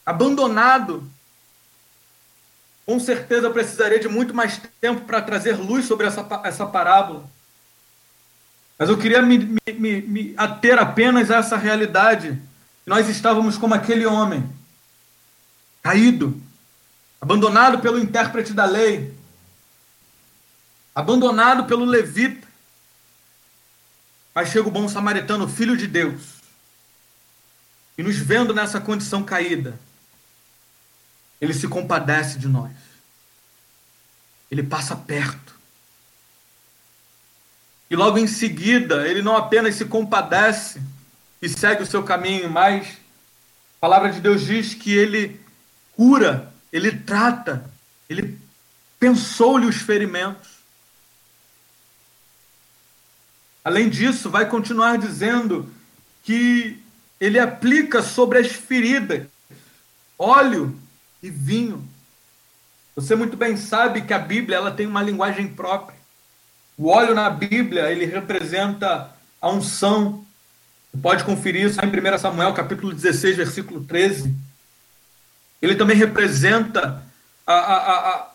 [0.05, 1.09] abandonado.
[2.87, 7.25] Com certeza precisaria de muito mais tempo para trazer luz sobre essa, essa parábola.
[8.79, 12.39] Mas eu queria me, me, me ater apenas a essa realidade.
[12.85, 14.47] Nós estávamos como aquele homem,
[15.83, 16.41] caído,
[17.21, 19.15] abandonado pelo intérprete da lei,
[20.95, 22.47] abandonado pelo levita.
[24.35, 26.35] Mas chega o bom samaritano, filho de Deus,
[27.97, 29.79] e nos vendo nessa condição caída,
[31.41, 32.73] ele se compadece de nós.
[34.51, 35.55] Ele passa perto.
[37.91, 40.81] E logo em seguida, ele não apenas se compadece
[41.41, 45.41] e segue o seu caminho, mas a palavra de Deus diz que ele
[45.93, 47.71] cura, ele trata,
[48.09, 48.39] ele
[48.99, 50.49] pensou-lhe os ferimentos.
[53.63, 55.73] Além disso, vai continuar dizendo
[56.23, 56.83] que
[57.21, 59.27] ele aplica sobre as feridas
[60.19, 60.79] óleo
[61.25, 61.89] e vinho.
[62.95, 65.97] Você muito bem sabe que a Bíblia ela tem uma linguagem própria.
[66.77, 70.23] O óleo na Bíblia, ele representa a unção.
[70.93, 74.35] Você pode conferir isso em 1 Samuel, capítulo 16, versículo 13.
[75.63, 77.03] Ele também representa
[77.47, 78.31] a, a, a,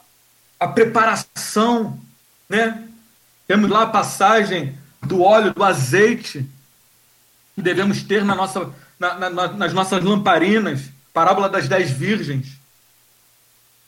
[0.62, 2.00] a preparação,
[2.50, 2.88] né?
[3.48, 6.50] Temos lá a passagem do óleo, do azeite
[7.54, 12.59] que devemos ter na nossa, na, na, nas nossas lamparinas, parábola das dez virgens.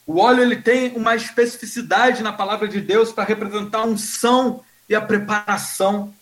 [0.05, 4.95] O óleo ele tem uma especificidade na palavra de Deus para representar a unção e
[4.95, 6.13] a preparação.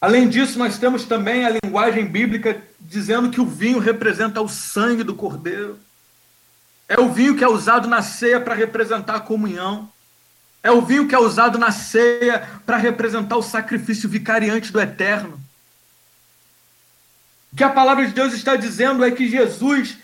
[0.00, 5.02] Além disso, nós temos também a linguagem bíblica dizendo que o vinho representa o sangue
[5.02, 5.78] do cordeiro.
[6.88, 9.88] É o vinho que é usado na ceia para representar a comunhão.
[10.62, 15.40] É o vinho que é usado na ceia para representar o sacrifício vicariante do eterno.
[17.52, 19.96] O que a palavra de Deus está dizendo é que Jesus,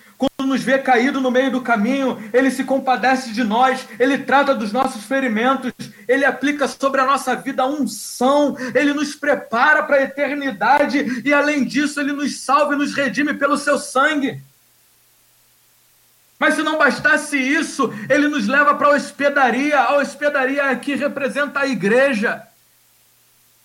[0.51, 4.73] nos vê caído no meio do caminho, ele se compadece de nós, ele trata dos
[4.73, 5.73] nossos ferimentos,
[6.07, 11.33] ele aplica sobre a nossa vida a unção, ele nos prepara para a eternidade e,
[11.33, 14.43] além disso, ele nos salva e nos redime pelo seu sangue.
[16.37, 19.79] Mas se não bastasse isso, ele nos leva para a hospedaria.
[19.79, 22.43] A hospedaria aqui representa a igreja.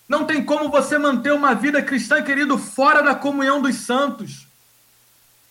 [0.06, 4.45] Não tem como você manter uma vida cristã, querido, fora da comunhão dos santos.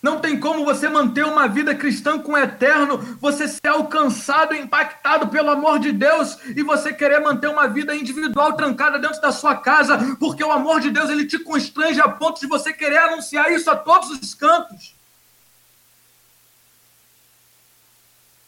[0.06, 5.26] Não tem como você manter uma vida cristã com o eterno, você ser alcançado impactado
[5.26, 9.56] pelo amor de Deus e você querer manter uma vida individual trancada dentro da sua
[9.56, 13.50] casa, porque o amor de Deus ele te constrange a ponto de você querer anunciar
[13.50, 14.94] isso a todos os cantos.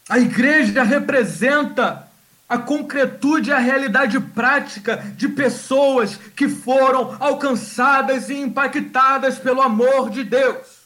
[0.07, 2.07] A igreja representa
[2.47, 10.23] a concretude a realidade prática de pessoas que foram alcançadas e impactadas pelo amor de
[10.23, 10.78] Deus.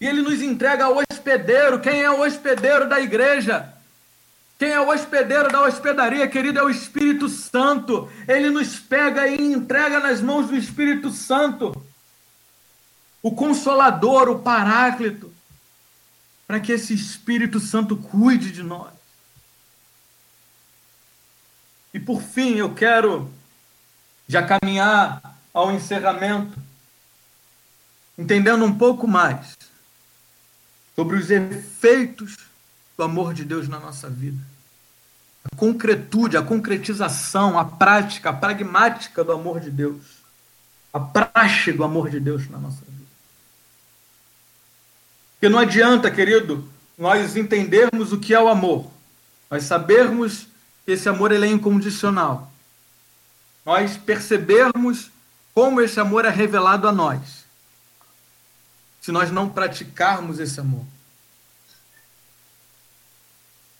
[0.00, 1.80] E ele nos entrega o hospedeiro.
[1.80, 3.72] Quem é o hospedeiro da igreja?
[4.58, 8.10] Quem é o hospedeiro da hospedaria, querido, é o Espírito Santo.
[8.28, 11.74] Ele nos pega e entrega nas mãos do Espírito Santo.
[13.22, 15.34] O Consolador, o Paráclito
[16.46, 18.92] para que esse Espírito Santo cuide de nós.
[21.92, 23.32] E por fim, eu quero
[24.28, 26.58] já caminhar ao encerramento,
[28.18, 29.56] entendendo um pouco mais
[30.94, 32.36] sobre os efeitos
[32.96, 34.38] do amor de Deus na nossa vida.
[35.44, 40.02] A concretude, a concretização, a prática, a pragmática do amor de Deus.
[40.92, 43.04] A praxe do amor de Deus na nossa vida.
[45.34, 46.66] Porque não adianta, querido,
[46.96, 48.90] nós entendermos o que é o amor,
[49.50, 50.46] nós sabermos
[50.86, 52.52] que esse amor ele é incondicional,
[53.66, 55.10] nós percebermos
[55.54, 57.43] como esse amor é revelado a nós,
[59.04, 60.82] se nós não praticarmos esse amor.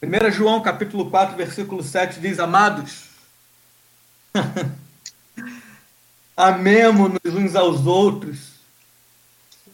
[0.02, 3.04] 1 João capítulo 4, versículo 7 diz: Amados,
[6.36, 8.50] amemo-nos uns aos outros,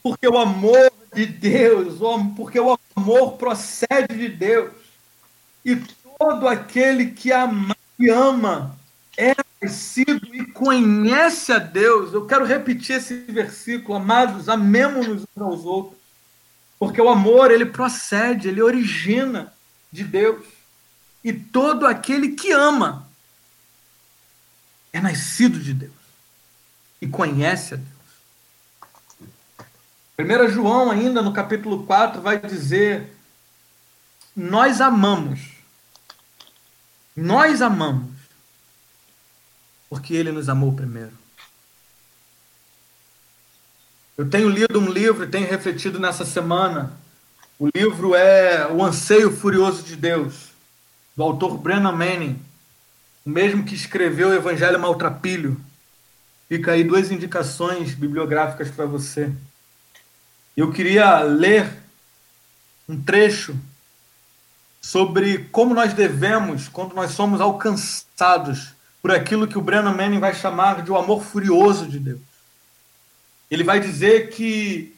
[0.01, 1.99] porque o amor de Deus,
[2.37, 4.73] porque o amor procede de Deus.
[5.65, 5.75] E
[6.17, 8.79] todo aquele que ama, que ama
[9.17, 12.15] é nascido e conhece a Deus.
[12.15, 15.99] Eu quero repetir esse versículo, amados, amemos-nos uns aos outros.
[16.79, 19.53] Porque o amor, ele procede, ele origina
[19.93, 20.47] de Deus.
[21.23, 23.07] E todo aquele que ama
[24.93, 25.93] é nascido de Deus
[27.01, 28.01] e conhece a Deus.
[30.19, 33.15] 1 João, ainda no capítulo 4, vai dizer:
[34.35, 35.41] Nós amamos.
[37.15, 38.20] Nós amamos.
[39.91, 41.13] Porque ele nos amou primeiro.
[44.17, 46.93] Eu tenho lido um livro e tenho refletido nessa semana.
[47.59, 50.51] O livro é O Anseio Furioso de Deus,
[51.17, 52.41] do autor Brennan Manning,
[53.27, 55.61] o mesmo que escreveu o Evangelho Maltrapilho.
[56.49, 59.33] Fica aí duas indicações bibliográficas para você.
[60.57, 61.69] Eu queria ler
[62.89, 63.57] um trecho
[64.81, 70.35] sobre como nós devemos, quando nós somos alcançados por aquilo que o Brennan Manning vai
[70.35, 72.21] chamar de o amor furioso de Deus.
[73.51, 74.95] Ele vai dizer que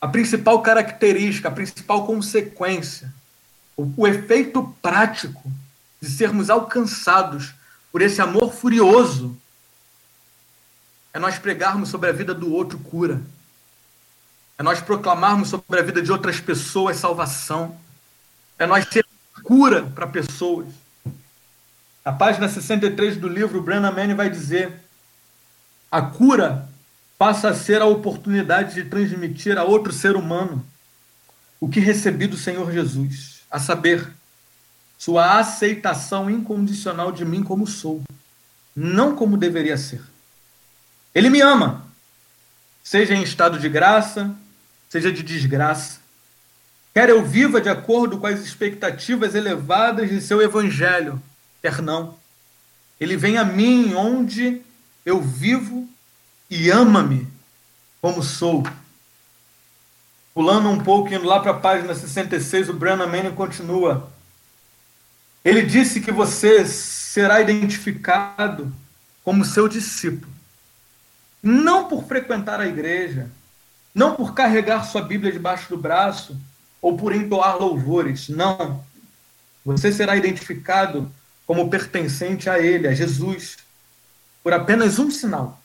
[0.00, 3.12] a principal característica, a principal consequência,
[3.76, 5.50] o, o efeito prático
[6.00, 7.54] de sermos alcançados
[7.90, 9.36] por esse amor furioso
[11.12, 13.22] é nós pregarmos sobre a vida do outro cura
[14.56, 17.76] é nós proclamarmos sobre a vida de outras pessoas salvação,
[18.58, 19.04] é nós ser
[19.42, 20.68] cura para pessoas.
[22.04, 24.72] Na página 63 do livro, Brennan Manning vai dizer:
[25.90, 26.68] a cura
[27.18, 30.64] passa a ser a oportunidade de transmitir a outro ser humano
[31.60, 34.06] o que recebi do Senhor Jesus, a saber,
[34.98, 38.02] sua aceitação incondicional de mim como sou,
[38.76, 40.02] não como deveria ser.
[41.14, 41.86] Ele me ama,
[42.82, 44.34] seja em estado de graça,
[44.90, 46.00] seja de desgraça.
[46.92, 51.22] Quer eu viva de acordo com as expectativas elevadas de seu evangelho,
[51.64, 52.14] quer não.
[53.00, 54.60] Ele vem a mim onde
[55.02, 55.88] eu vivo
[56.50, 57.26] e ama-me
[58.02, 58.62] como sou.
[60.34, 64.12] Pulando um pouco, indo lá para a página 66, o Brennan Manning continua.
[65.42, 68.70] Ele disse que você será identificado
[69.22, 70.30] como seu discípulo,
[71.42, 73.30] não por frequentar a igreja,
[73.94, 76.38] não por carregar sua Bíblia debaixo do braço
[76.82, 78.84] ou por entoar louvores, não.
[79.64, 81.10] Você será identificado
[81.46, 83.56] como pertencente a Ele, a Jesus,
[84.42, 85.60] por apenas um sinal: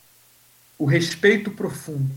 [0.78, 2.10] o respeito profundo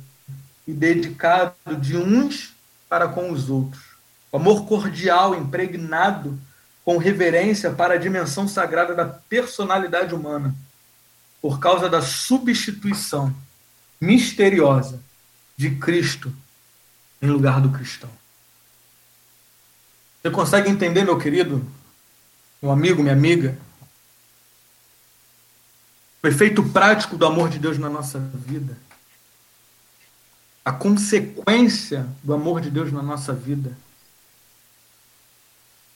[0.67, 2.53] e dedicado de uns
[2.87, 3.83] para com os outros.
[4.31, 6.39] O amor cordial, impregnado
[6.83, 10.53] com reverência para a dimensão sagrada da personalidade humana,
[11.41, 13.33] por causa da substituição
[13.99, 14.99] misteriosa
[15.55, 16.33] de Cristo
[17.21, 18.09] em lugar do cristão.
[20.21, 21.65] Você consegue entender, meu querido,
[22.63, 23.59] meu amigo, minha amiga,
[26.23, 28.77] o efeito prático do amor de Deus na nossa vida?
[30.63, 33.77] A consequência do amor de Deus na nossa vida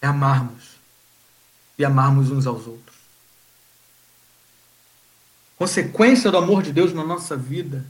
[0.01, 0.75] é amarmos
[1.77, 2.97] e amarmos uns aos outros.
[5.57, 7.85] Consequência do amor de Deus na nossa vida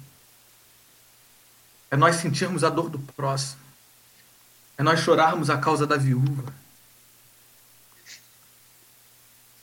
[1.89, 3.67] é nós sentirmos a dor do próximo
[4.77, 6.53] é nós chorarmos a causa da viúva.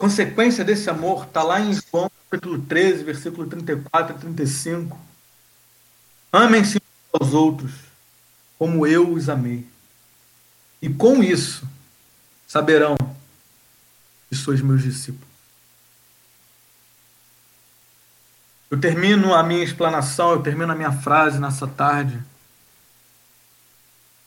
[0.04, 5.00] Consequência desse amor está lá em João capítulo 13, versículo 34 e 35.
[6.30, 6.78] Amem-se
[7.10, 7.72] aos outros,
[8.58, 9.66] como eu os amei.
[10.82, 11.66] E com isso
[12.46, 12.96] saberão
[14.28, 15.26] que sois meus discípulos.
[18.70, 22.22] Eu termino a minha explanação, eu termino a minha frase nessa tarde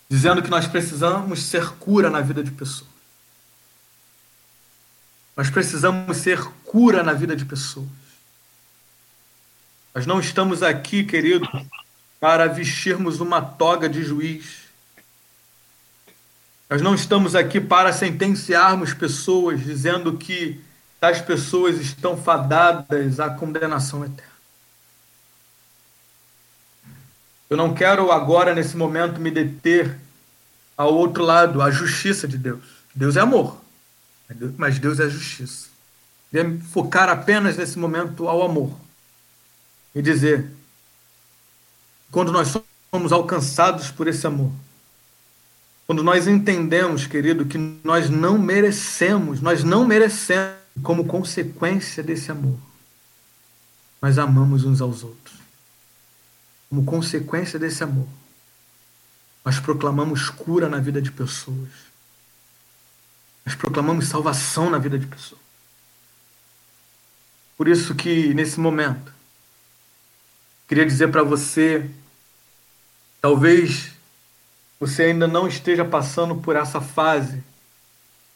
[0.09, 2.96] dizendo que nós precisamos ser cura na vida de pessoas.
[5.37, 7.87] Nós precisamos ser cura na vida de pessoas.
[9.93, 11.47] Nós não estamos aqui, querido,
[12.19, 14.63] para vestirmos uma toga de juiz.
[16.67, 20.59] Nós não estamos aqui para sentenciarmos pessoas dizendo que
[20.99, 24.37] tais pessoas estão fadadas à condenação eterna.
[27.47, 29.97] Eu não quero agora, nesse momento, me deter
[30.75, 32.63] ao outro lado, a justiça de Deus.
[32.93, 33.61] Deus é amor,
[34.57, 35.67] mas Deus é justiça.
[36.29, 38.77] Queria focar apenas nesse momento ao amor
[39.95, 40.51] e dizer:
[42.11, 42.53] quando nós
[42.93, 44.51] somos alcançados por esse amor,
[45.85, 52.57] quando nós entendemos, querido, que nós não merecemos, nós não merecemos, como consequência desse amor,
[54.01, 55.37] nós amamos uns aos outros
[56.69, 58.07] como consequência desse amor,
[59.43, 61.86] nós proclamamos cura na vida de pessoas.
[63.47, 65.39] Nós proclamamos salvação na vida de pessoas.
[67.55, 69.13] Por isso que nesse momento
[70.67, 71.89] queria dizer para você,
[73.21, 73.93] talvez
[74.77, 77.41] você ainda não esteja passando por essa fase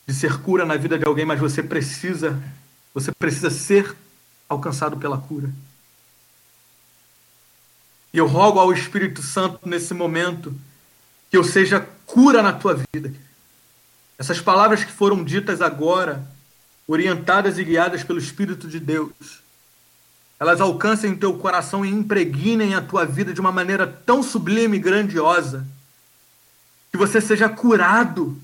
[0.07, 2.41] de ser cura na vida de alguém, mas você precisa,
[2.93, 3.93] você precisa ser
[4.47, 5.49] alcançado pela cura.
[8.13, 10.55] E eu rogo ao Espírito Santo nesse momento
[11.29, 13.13] que eu seja cura na tua vida.
[14.21, 16.23] Essas palavras que foram ditas agora,
[16.87, 19.41] orientadas e guiadas pelo Espírito de Deus,
[20.39, 24.77] elas alcancem o teu coração e impregnem a tua vida de uma maneira tão sublime
[24.77, 25.65] e grandiosa,
[26.91, 28.39] que você seja curado,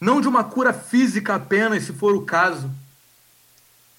[0.00, 2.70] não de uma cura física apenas, se for o caso,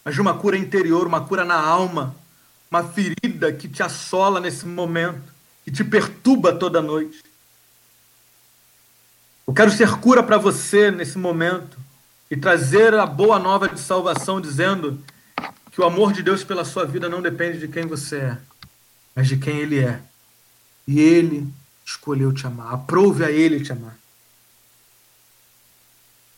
[0.03, 2.15] mas de uma cura interior, uma cura na alma,
[2.71, 5.31] uma ferida que te assola nesse momento,
[5.63, 7.30] que te perturba toda noite.
[9.51, 11.77] Eu quero ser cura para você nesse momento
[12.29, 15.03] e trazer a boa nova de salvação, dizendo
[15.69, 18.37] que o amor de Deus pela sua vida não depende de quem você é,
[19.13, 19.99] mas de quem Ele é.
[20.87, 21.53] E Ele
[21.85, 22.73] escolheu te amar.
[22.73, 23.97] Aprove a Ele te amar.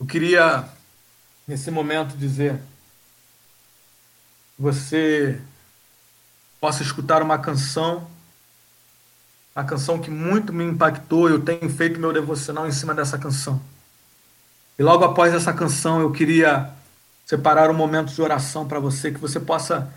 [0.00, 0.68] Eu queria,
[1.46, 2.56] nesse momento, dizer
[4.56, 5.40] que você
[6.60, 8.10] possa escutar uma canção,
[9.54, 11.28] uma canção que muito me impactou.
[11.28, 13.60] Eu tenho feito meu devocional em cima dessa canção.
[14.78, 16.70] E logo após essa canção, eu queria
[17.24, 19.92] separar um momento de oração para você, que você possa,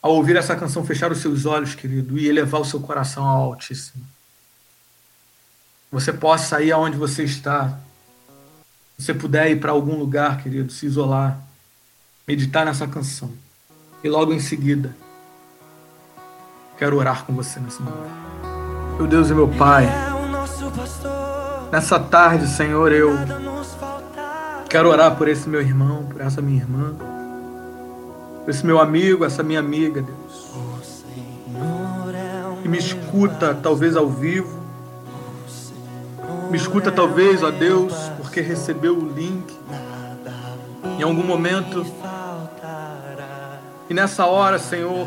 [0.00, 3.52] ao ouvir essa canção, fechar os seus olhos, querido, e elevar o seu coração ao
[3.52, 4.04] Altíssimo.
[5.90, 7.78] Você possa ir aonde você está.
[8.96, 11.38] Se você puder ir para algum lugar, querido, se isolar,
[12.26, 13.30] meditar nessa canção.
[14.02, 14.94] E logo em seguida,
[16.82, 18.21] Quero orar com você nesse momento.
[18.96, 19.88] Meu Deus e meu Pai,
[21.70, 23.10] nessa tarde, Senhor, eu
[24.68, 26.94] quero orar por esse meu irmão, por essa minha irmã,
[28.44, 30.52] por esse meu amigo, essa minha amiga, Deus.
[32.62, 34.62] Que me escuta, talvez ao vivo.
[36.50, 39.58] Me escuta, talvez, ó Deus, porque recebeu o link.
[40.98, 41.84] Em algum momento.
[43.88, 45.06] E nessa hora, Senhor,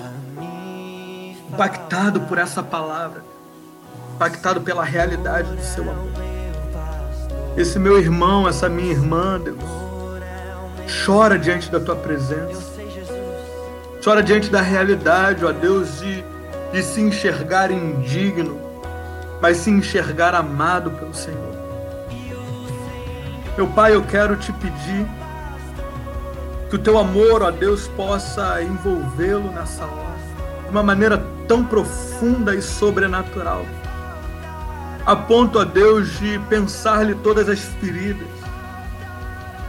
[1.50, 3.24] impactado por essa palavra,
[4.16, 6.08] impactado pela realidade do seu amor.
[7.58, 9.60] Esse meu irmão, essa minha irmã, Deus,
[11.06, 12.74] chora diante da tua presença.
[14.04, 16.24] Chora diante da realidade, ó Deus, de,
[16.72, 18.60] de se enxergar indigno,
[19.42, 21.56] mas se enxergar amado pelo Senhor.
[23.58, 25.08] Meu Pai, eu quero te pedir
[26.70, 30.16] que o teu amor, ó Deus, possa envolvê-lo nessa hora,
[30.64, 33.66] de uma maneira tão profunda e sobrenatural,
[35.06, 38.28] a ponto, ó Deus, de pensar-lhe todas as feridas,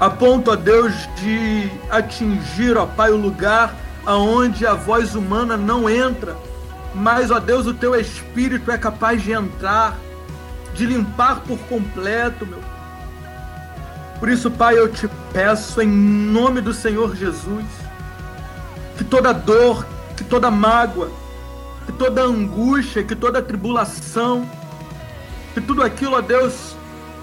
[0.00, 3.74] a ponto, ó Deus, de atingir, ó Pai, o lugar
[4.04, 6.36] aonde a voz humana não entra,
[6.94, 9.96] mas, ó Deus, o teu Espírito é capaz de entrar,
[10.74, 12.60] de limpar por completo, meu
[14.18, 17.64] por isso, Pai, eu te peço em nome do Senhor Jesus,
[18.96, 21.10] que toda dor, que toda mágoa,
[21.84, 24.48] que toda angústia, que toda tribulação,
[25.56, 26.76] que tudo aquilo, ó Deus,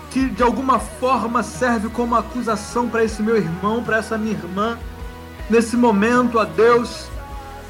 [0.09, 4.75] que de alguma forma serve como acusação para esse meu irmão, para essa minha irmã,
[5.47, 7.09] nesse momento, ó Deus,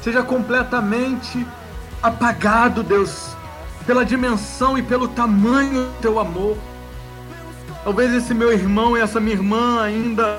[0.02, 1.46] seja completamente
[2.02, 3.36] apagado, Deus,
[3.84, 6.56] pela dimensão e pelo tamanho do teu amor.
[7.84, 10.38] Talvez esse meu irmão e essa minha irmã ainda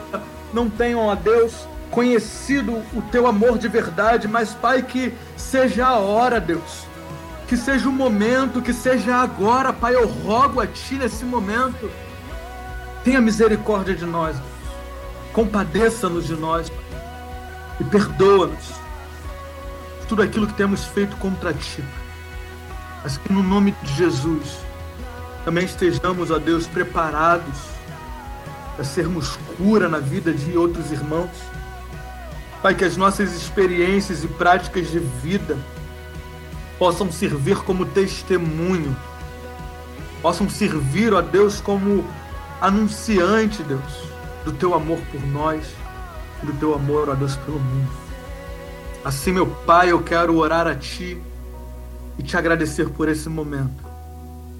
[0.52, 6.00] não tenham, a Deus, conhecido o teu amor de verdade, mas, Pai, que seja a
[6.00, 6.88] hora, Deus.
[7.48, 9.96] Que seja o momento, que seja agora, Pai.
[9.96, 11.90] Eu rogo a Ti nesse momento.
[13.04, 14.36] Tenha misericórdia de nós.
[15.32, 16.72] Compadeça-nos de nós.
[17.80, 18.74] E perdoa-nos
[20.08, 21.84] tudo aquilo que temos feito contra Ti.
[23.04, 24.66] Mas que no nome de Jesus
[25.44, 27.76] também estejamos, ó Deus, preparados
[28.76, 31.30] para sermos cura na vida de outros irmãos.
[32.62, 35.56] Pai, que as nossas experiências e práticas de vida
[36.78, 38.96] possam servir como testemunho,
[40.22, 42.06] possam servir, ó Deus, como
[42.60, 44.10] anunciante, Deus,
[44.44, 45.66] do teu amor por nós
[46.46, 47.90] do teu amor, ó Deus, pelo mundo.
[49.04, 51.22] Assim, meu Pai, eu quero orar a Ti
[52.18, 53.84] e te agradecer por esse momento.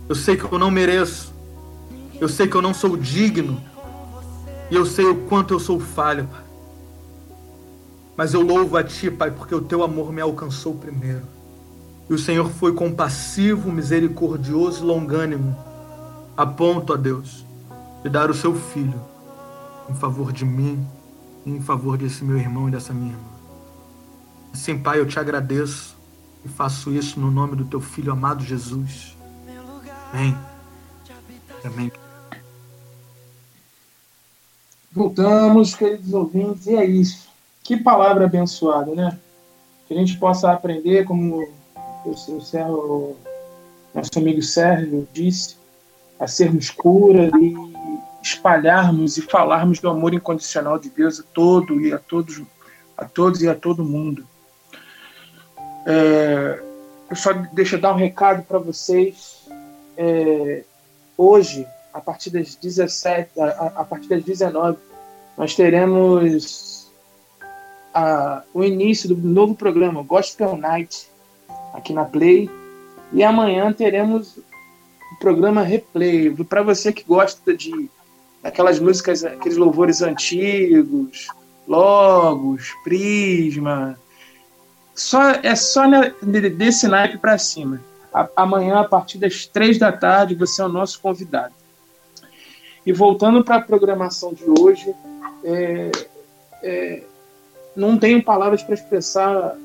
[0.08, 1.34] Eu sei que eu não mereço.
[2.20, 3.62] Eu sei que eu não sou digno.
[4.70, 6.44] E eu sei o quanto eu sou falho, Pai.
[8.18, 11.24] Mas eu louvo a Ti, Pai, porque o Teu amor me alcançou primeiro.
[12.10, 15.56] E o Senhor foi compassivo, misericordioso e longânimo,
[16.38, 17.46] a ponto, Deus,
[18.04, 19.02] de dar o Seu Filho
[19.90, 20.86] em favor de mim
[21.46, 23.30] e em favor desse meu irmão e dessa minha irmã.
[24.54, 25.96] Assim, Pai, eu te agradeço
[26.44, 29.18] e faço isso no nome do Teu Filho amado Jesus.
[30.14, 30.38] Amém.
[31.64, 31.92] Amém.
[34.92, 37.28] Voltamos, queridos ouvintes, e é isso.
[37.64, 39.20] Que palavra abençoada, né?
[39.88, 41.46] Que a gente possa aprender, como
[42.06, 43.16] o, seu Sérgio,
[43.94, 45.58] nosso amigo Sérgio disse,
[46.20, 47.56] a sermos cura e
[48.22, 52.42] espalharmos e falarmos do amor incondicional de Deus a todo e a todos,
[52.98, 54.26] a todos e a todo mundo.
[55.86, 56.64] É,
[57.10, 59.48] eu só deixo eu dar um recado para vocês
[59.98, 60.64] é,
[61.18, 63.48] hoje, a partir das 17, a,
[63.78, 64.78] a, partir das 19,
[65.38, 66.92] nós teremos
[67.94, 71.08] a, o início do novo programa Gospel Night
[71.76, 72.50] aqui na Play.
[73.12, 76.32] E amanhã teremos o programa Replay.
[76.46, 77.90] Para você que gosta de
[78.44, 81.28] aquelas músicas, aqueles louvores antigos,
[81.68, 83.98] Logos, Prisma.
[84.94, 85.84] Só, é só
[86.22, 87.82] desse naipe para cima
[88.36, 91.54] amanhã, a partir das três da tarde, você é o nosso convidado.
[92.86, 94.94] E voltando para a programação de hoje,
[95.44, 95.92] é,
[96.64, 97.04] é,
[97.76, 99.56] não tenho palavras para expressar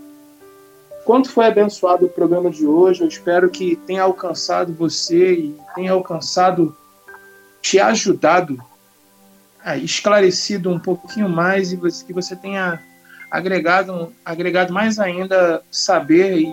[1.05, 3.03] quanto foi abençoado o programa de hoje.
[3.03, 6.76] Eu espero que tenha alcançado você e tenha alcançado,
[7.61, 8.62] te ajudado,
[9.62, 12.80] a esclarecido um pouquinho mais e que você tenha
[13.30, 16.48] agregado, agregado mais ainda saber e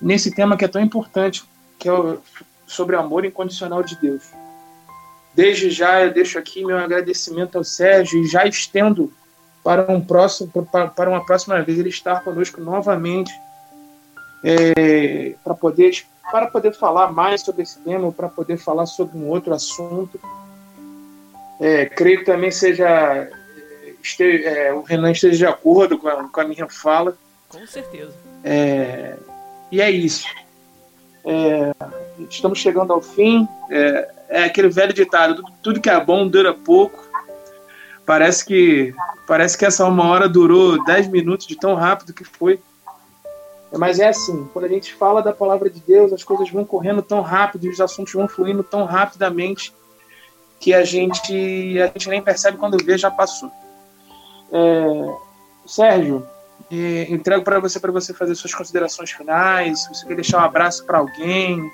[0.00, 1.44] nesse tema que é tão importante,
[1.78, 2.18] que é o,
[2.66, 4.22] sobre o amor incondicional de Deus.
[5.34, 9.12] Desde já eu deixo aqui meu agradecimento ao Sérgio e já estendo
[9.62, 13.32] para um próximo para, uma próxima vez ele estar conosco novamente
[14.42, 19.28] é, para poder para poder falar mais sobre esse tema, para poder falar sobre um
[19.28, 20.20] outro assunto.
[21.60, 23.28] É, creio que também seja
[24.02, 27.16] este, é, o Renan esteja de acordo com a, com a minha fala.
[27.48, 28.14] Com certeza.
[28.44, 29.16] É,
[29.70, 30.26] e é isso.
[31.26, 31.72] É,
[32.28, 33.46] estamos chegando ao fim.
[33.70, 37.09] É, é, aquele velho ditado: tudo que é bom dura pouco.
[38.10, 38.92] Parece que
[39.24, 42.58] parece que essa uma hora durou 10 minutos de tão rápido que foi.
[43.72, 47.02] Mas é assim, quando a gente fala da palavra de Deus, as coisas vão correndo
[47.02, 49.72] tão rápido, os assuntos vão fluindo tão rapidamente
[50.58, 53.48] que a gente a gente nem percebe quando vê já passou.
[54.50, 55.14] É,
[55.64, 56.26] Sérgio,
[56.68, 59.84] é, entrego para você para você fazer suas considerações finais.
[59.84, 61.70] Se você quer deixar um abraço para alguém,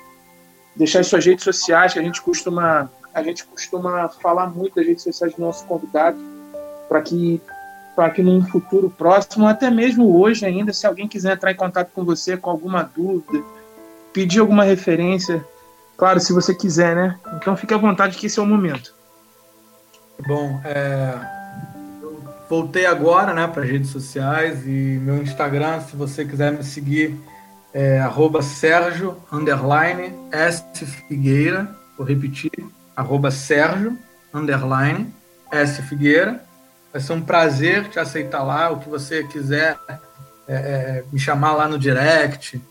[0.77, 4.85] deixar as suas redes sociais, que a gente costuma a gente costuma falar muito das
[4.85, 6.17] redes sociais do nosso convidado,
[6.87, 7.41] para que
[7.95, 11.89] para que num futuro próximo, até mesmo hoje ainda, se alguém quiser entrar em contato
[11.91, 13.43] com você com alguma dúvida,
[14.13, 15.43] pedir alguma referência,
[15.97, 17.19] claro, se você quiser, né?
[17.37, 18.93] Então fique à vontade que esse é o momento.
[20.27, 21.15] Bom, é,
[22.03, 26.63] eu voltei agora, né, para as redes sociais e meu Instagram, se você quiser me
[26.63, 27.19] seguir,
[27.73, 32.51] é arroba Sérgio underline S Figueira, vou repetir,
[32.95, 33.97] arroba Sérgio
[34.33, 35.13] underline
[35.51, 36.43] S Figueira.
[36.91, 39.77] Vai ser um prazer te aceitar lá, o que você quiser
[40.47, 42.61] é, é, me chamar lá no direct.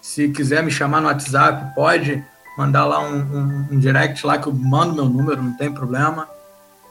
[0.00, 2.24] Se quiser me chamar no WhatsApp, pode
[2.56, 6.28] mandar lá um, um, um direct lá que eu mando meu número, não tem problema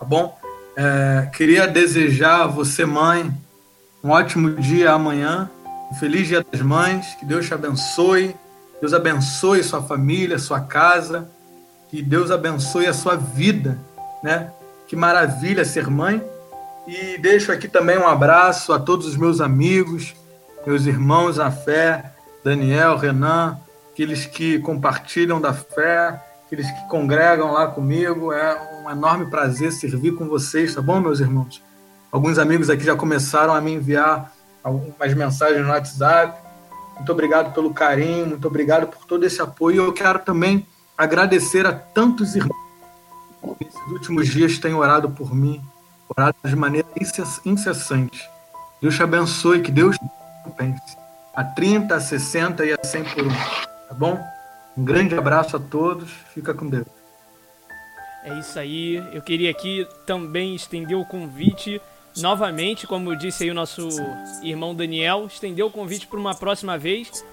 [0.04, 0.38] tá bom?
[0.76, 3.32] É, queria desejar a você, mãe,
[4.04, 5.50] um ótimo dia amanhã,
[5.94, 8.36] um feliz dia das mães, que Deus te abençoe,
[8.82, 11.30] Deus abençoe sua família, sua casa,
[11.88, 13.78] que Deus abençoe a sua vida,
[14.24, 14.52] né?
[14.88, 16.20] Que maravilha ser mãe.
[16.88, 20.16] E deixo aqui também um abraço a todos os meus amigos,
[20.66, 22.12] meus irmãos na fé,
[22.44, 23.60] Daniel, Renan,
[23.92, 28.34] aqueles que compartilham da fé, aqueles que congregam lá comigo.
[28.34, 31.62] É um enorme prazer servir com vocês, tá bom, meus irmãos?
[32.12, 34.33] Alguns amigos aqui já começaram a me enviar
[34.64, 36.42] algumas mensagens no WhatsApp.
[36.96, 39.84] Muito obrigado pelo carinho, muito obrigado por todo esse apoio.
[39.84, 40.66] Eu quero também
[40.98, 42.56] agradecer a tantos irmãos
[43.58, 45.62] que nesses últimos dias têm orado por mim,
[46.08, 46.88] orado de maneira
[47.46, 48.30] incessante.
[48.82, 50.06] Deus te abençoe, que Deus te
[50.38, 50.98] recompense.
[51.36, 53.30] A 30, a 60 e a 100 por um.
[53.30, 54.24] Tá bom?
[54.78, 56.12] Um grande abraço a todos.
[56.34, 56.86] Fica com Deus.
[58.24, 58.96] É isso aí.
[59.14, 61.82] Eu queria aqui também estender o convite
[62.18, 63.88] novamente, como disse aí o nosso
[64.42, 67.26] irmão Daniel, estender o convite para uma próxima vez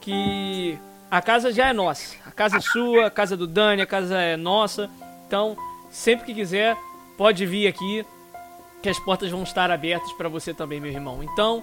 [0.00, 0.78] que
[1.10, 2.16] a casa já é nossa.
[2.26, 4.90] A casa é sua, a casa do Dani, a casa é nossa.
[5.26, 5.56] Então,
[5.90, 6.76] sempre que quiser,
[7.16, 8.04] pode vir aqui
[8.82, 11.22] que as portas vão estar abertas para você também, meu irmão.
[11.22, 11.62] Então,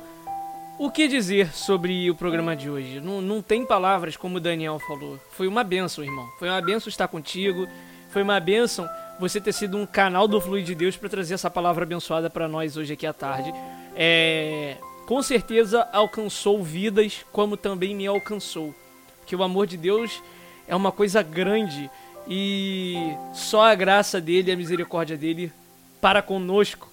[0.77, 3.01] o que dizer sobre o programa de hoje?
[3.01, 5.19] Não, não tem palavras, como o Daniel falou.
[5.31, 6.27] Foi uma benção, irmão.
[6.39, 7.67] Foi uma benção estar contigo.
[8.09, 8.87] Foi uma benção
[9.19, 12.47] você ter sido um canal do Fluir de Deus para trazer essa palavra abençoada para
[12.47, 13.53] nós hoje aqui à tarde.
[13.95, 18.73] É, com certeza alcançou vidas, como também me alcançou.
[19.19, 20.23] Porque o amor de Deus
[20.67, 21.89] é uma coisa grande
[22.27, 22.95] e
[23.33, 25.51] só a graça dele, a misericórdia dele
[25.99, 26.89] para conosco,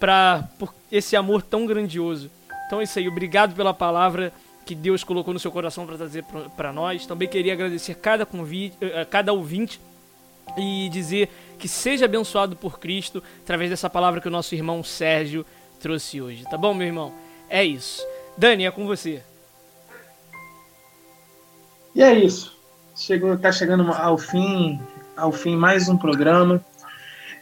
[0.00, 2.30] para por esse amor tão grandioso.
[2.66, 4.32] Então é isso aí, obrigado pela palavra
[4.64, 6.24] que Deus colocou no seu coração para trazer
[6.56, 7.06] para nós.
[7.06, 9.80] Também queria agradecer cada convite, eh, cada ouvinte
[10.56, 11.28] e dizer
[11.58, 15.44] que seja abençoado por Cristo através dessa palavra que o nosso irmão Sérgio
[15.80, 16.44] trouxe hoje.
[16.44, 17.12] Tá bom, meu irmão?
[17.48, 18.04] É isso.
[18.36, 19.22] Dani, é com você.
[21.94, 22.56] E é isso.
[22.96, 24.80] Chegou, tá chegando ao fim,
[25.16, 26.64] ao fim mais um programa.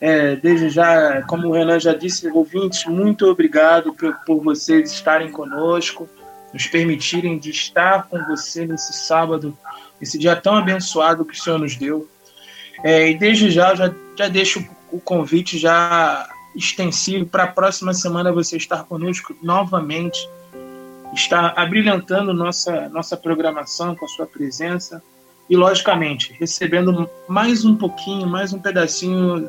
[0.00, 5.30] É, desde já, como o Renan já disse, ouvintes, muito obrigado por, por vocês estarem
[5.30, 6.08] conosco,
[6.52, 9.56] nos permitirem de estar com você nesse sábado,
[10.00, 12.08] esse dia tão abençoado que o Senhor nos deu.
[12.82, 18.32] É, e desde já, já, já deixo o convite já extensivo para a próxima semana
[18.32, 20.28] você estar conosco novamente,
[21.14, 25.02] estar abrilhantando nossa, nossa programação com a sua presença
[25.48, 29.48] e, logicamente, recebendo mais um pouquinho, mais um pedacinho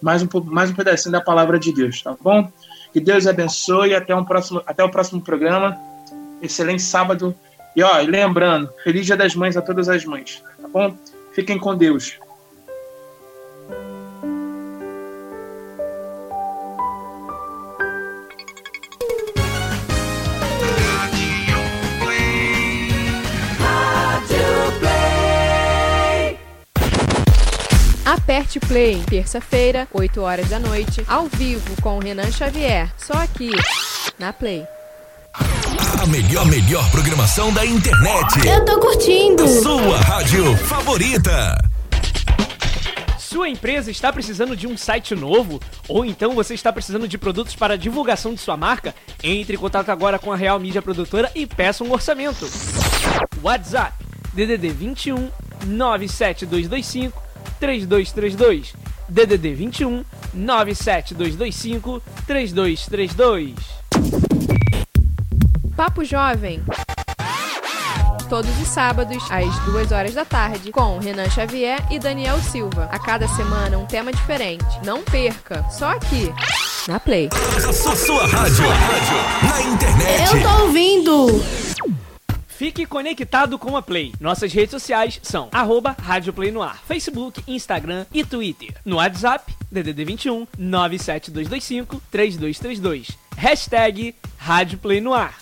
[0.00, 2.50] mais um, mais um pedacinho da palavra de Deus, tá bom?
[2.92, 5.76] Que Deus abençoe até, um próximo, até o próximo programa.
[6.42, 7.34] Excelente sábado.
[7.76, 10.96] E ó, lembrando, feliz dia das mães a todas as mães, tá bom?
[11.34, 12.18] Fiquem com Deus.
[28.10, 32.92] Aperte Play, terça-feira, 8 horas da noite, ao vivo com o Renan Xavier.
[32.98, 33.52] Só aqui,
[34.18, 34.66] na Play.
[35.32, 38.48] A melhor, melhor programação da internet.
[38.48, 39.46] Eu tô curtindo.
[39.46, 41.56] Sua rádio favorita.
[43.16, 45.60] Sua empresa está precisando de um site novo?
[45.86, 48.92] Ou então você está precisando de produtos para divulgação de sua marca?
[49.22, 52.50] Entre em contato agora com a Real Mídia Produtora e peça um orçamento.
[53.40, 53.94] WhatsApp
[54.34, 55.30] DDD 21
[55.64, 58.74] 97225 3232.
[59.08, 63.54] DDD 21 97225 3232.
[65.76, 66.62] Papo Jovem.
[68.28, 72.88] Todos os sábados, às 2 horas da tarde, com Renan Xavier e Daniel Silva.
[72.92, 74.64] A cada semana, um tema diferente.
[74.84, 76.32] Não perca, só aqui.
[76.86, 77.28] na Play.
[77.32, 78.64] A sua, sua rádio.
[79.48, 80.36] Na internet.
[80.36, 81.69] Eu tô ouvindo.
[82.60, 84.12] Fique conectado com a Play.
[84.20, 88.74] Nossas redes sociais são arroba Rádio Play no ar, Facebook, Instagram e Twitter.
[88.84, 93.16] No WhatsApp, DDD 21 97225 3232.
[93.34, 95.38] Hashtag Rádio Play no ar.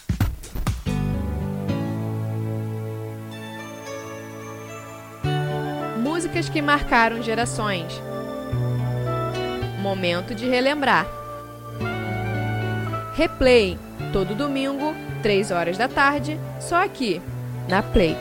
[6.00, 8.00] Músicas que marcaram gerações.
[9.82, 11.04] Momento de relembrar.
[13.16, 13.76] Replay,
[14.12, 17.20] todo domingo, 3 horas da tarde, só aqui,
[17.68, 18.16] na Play.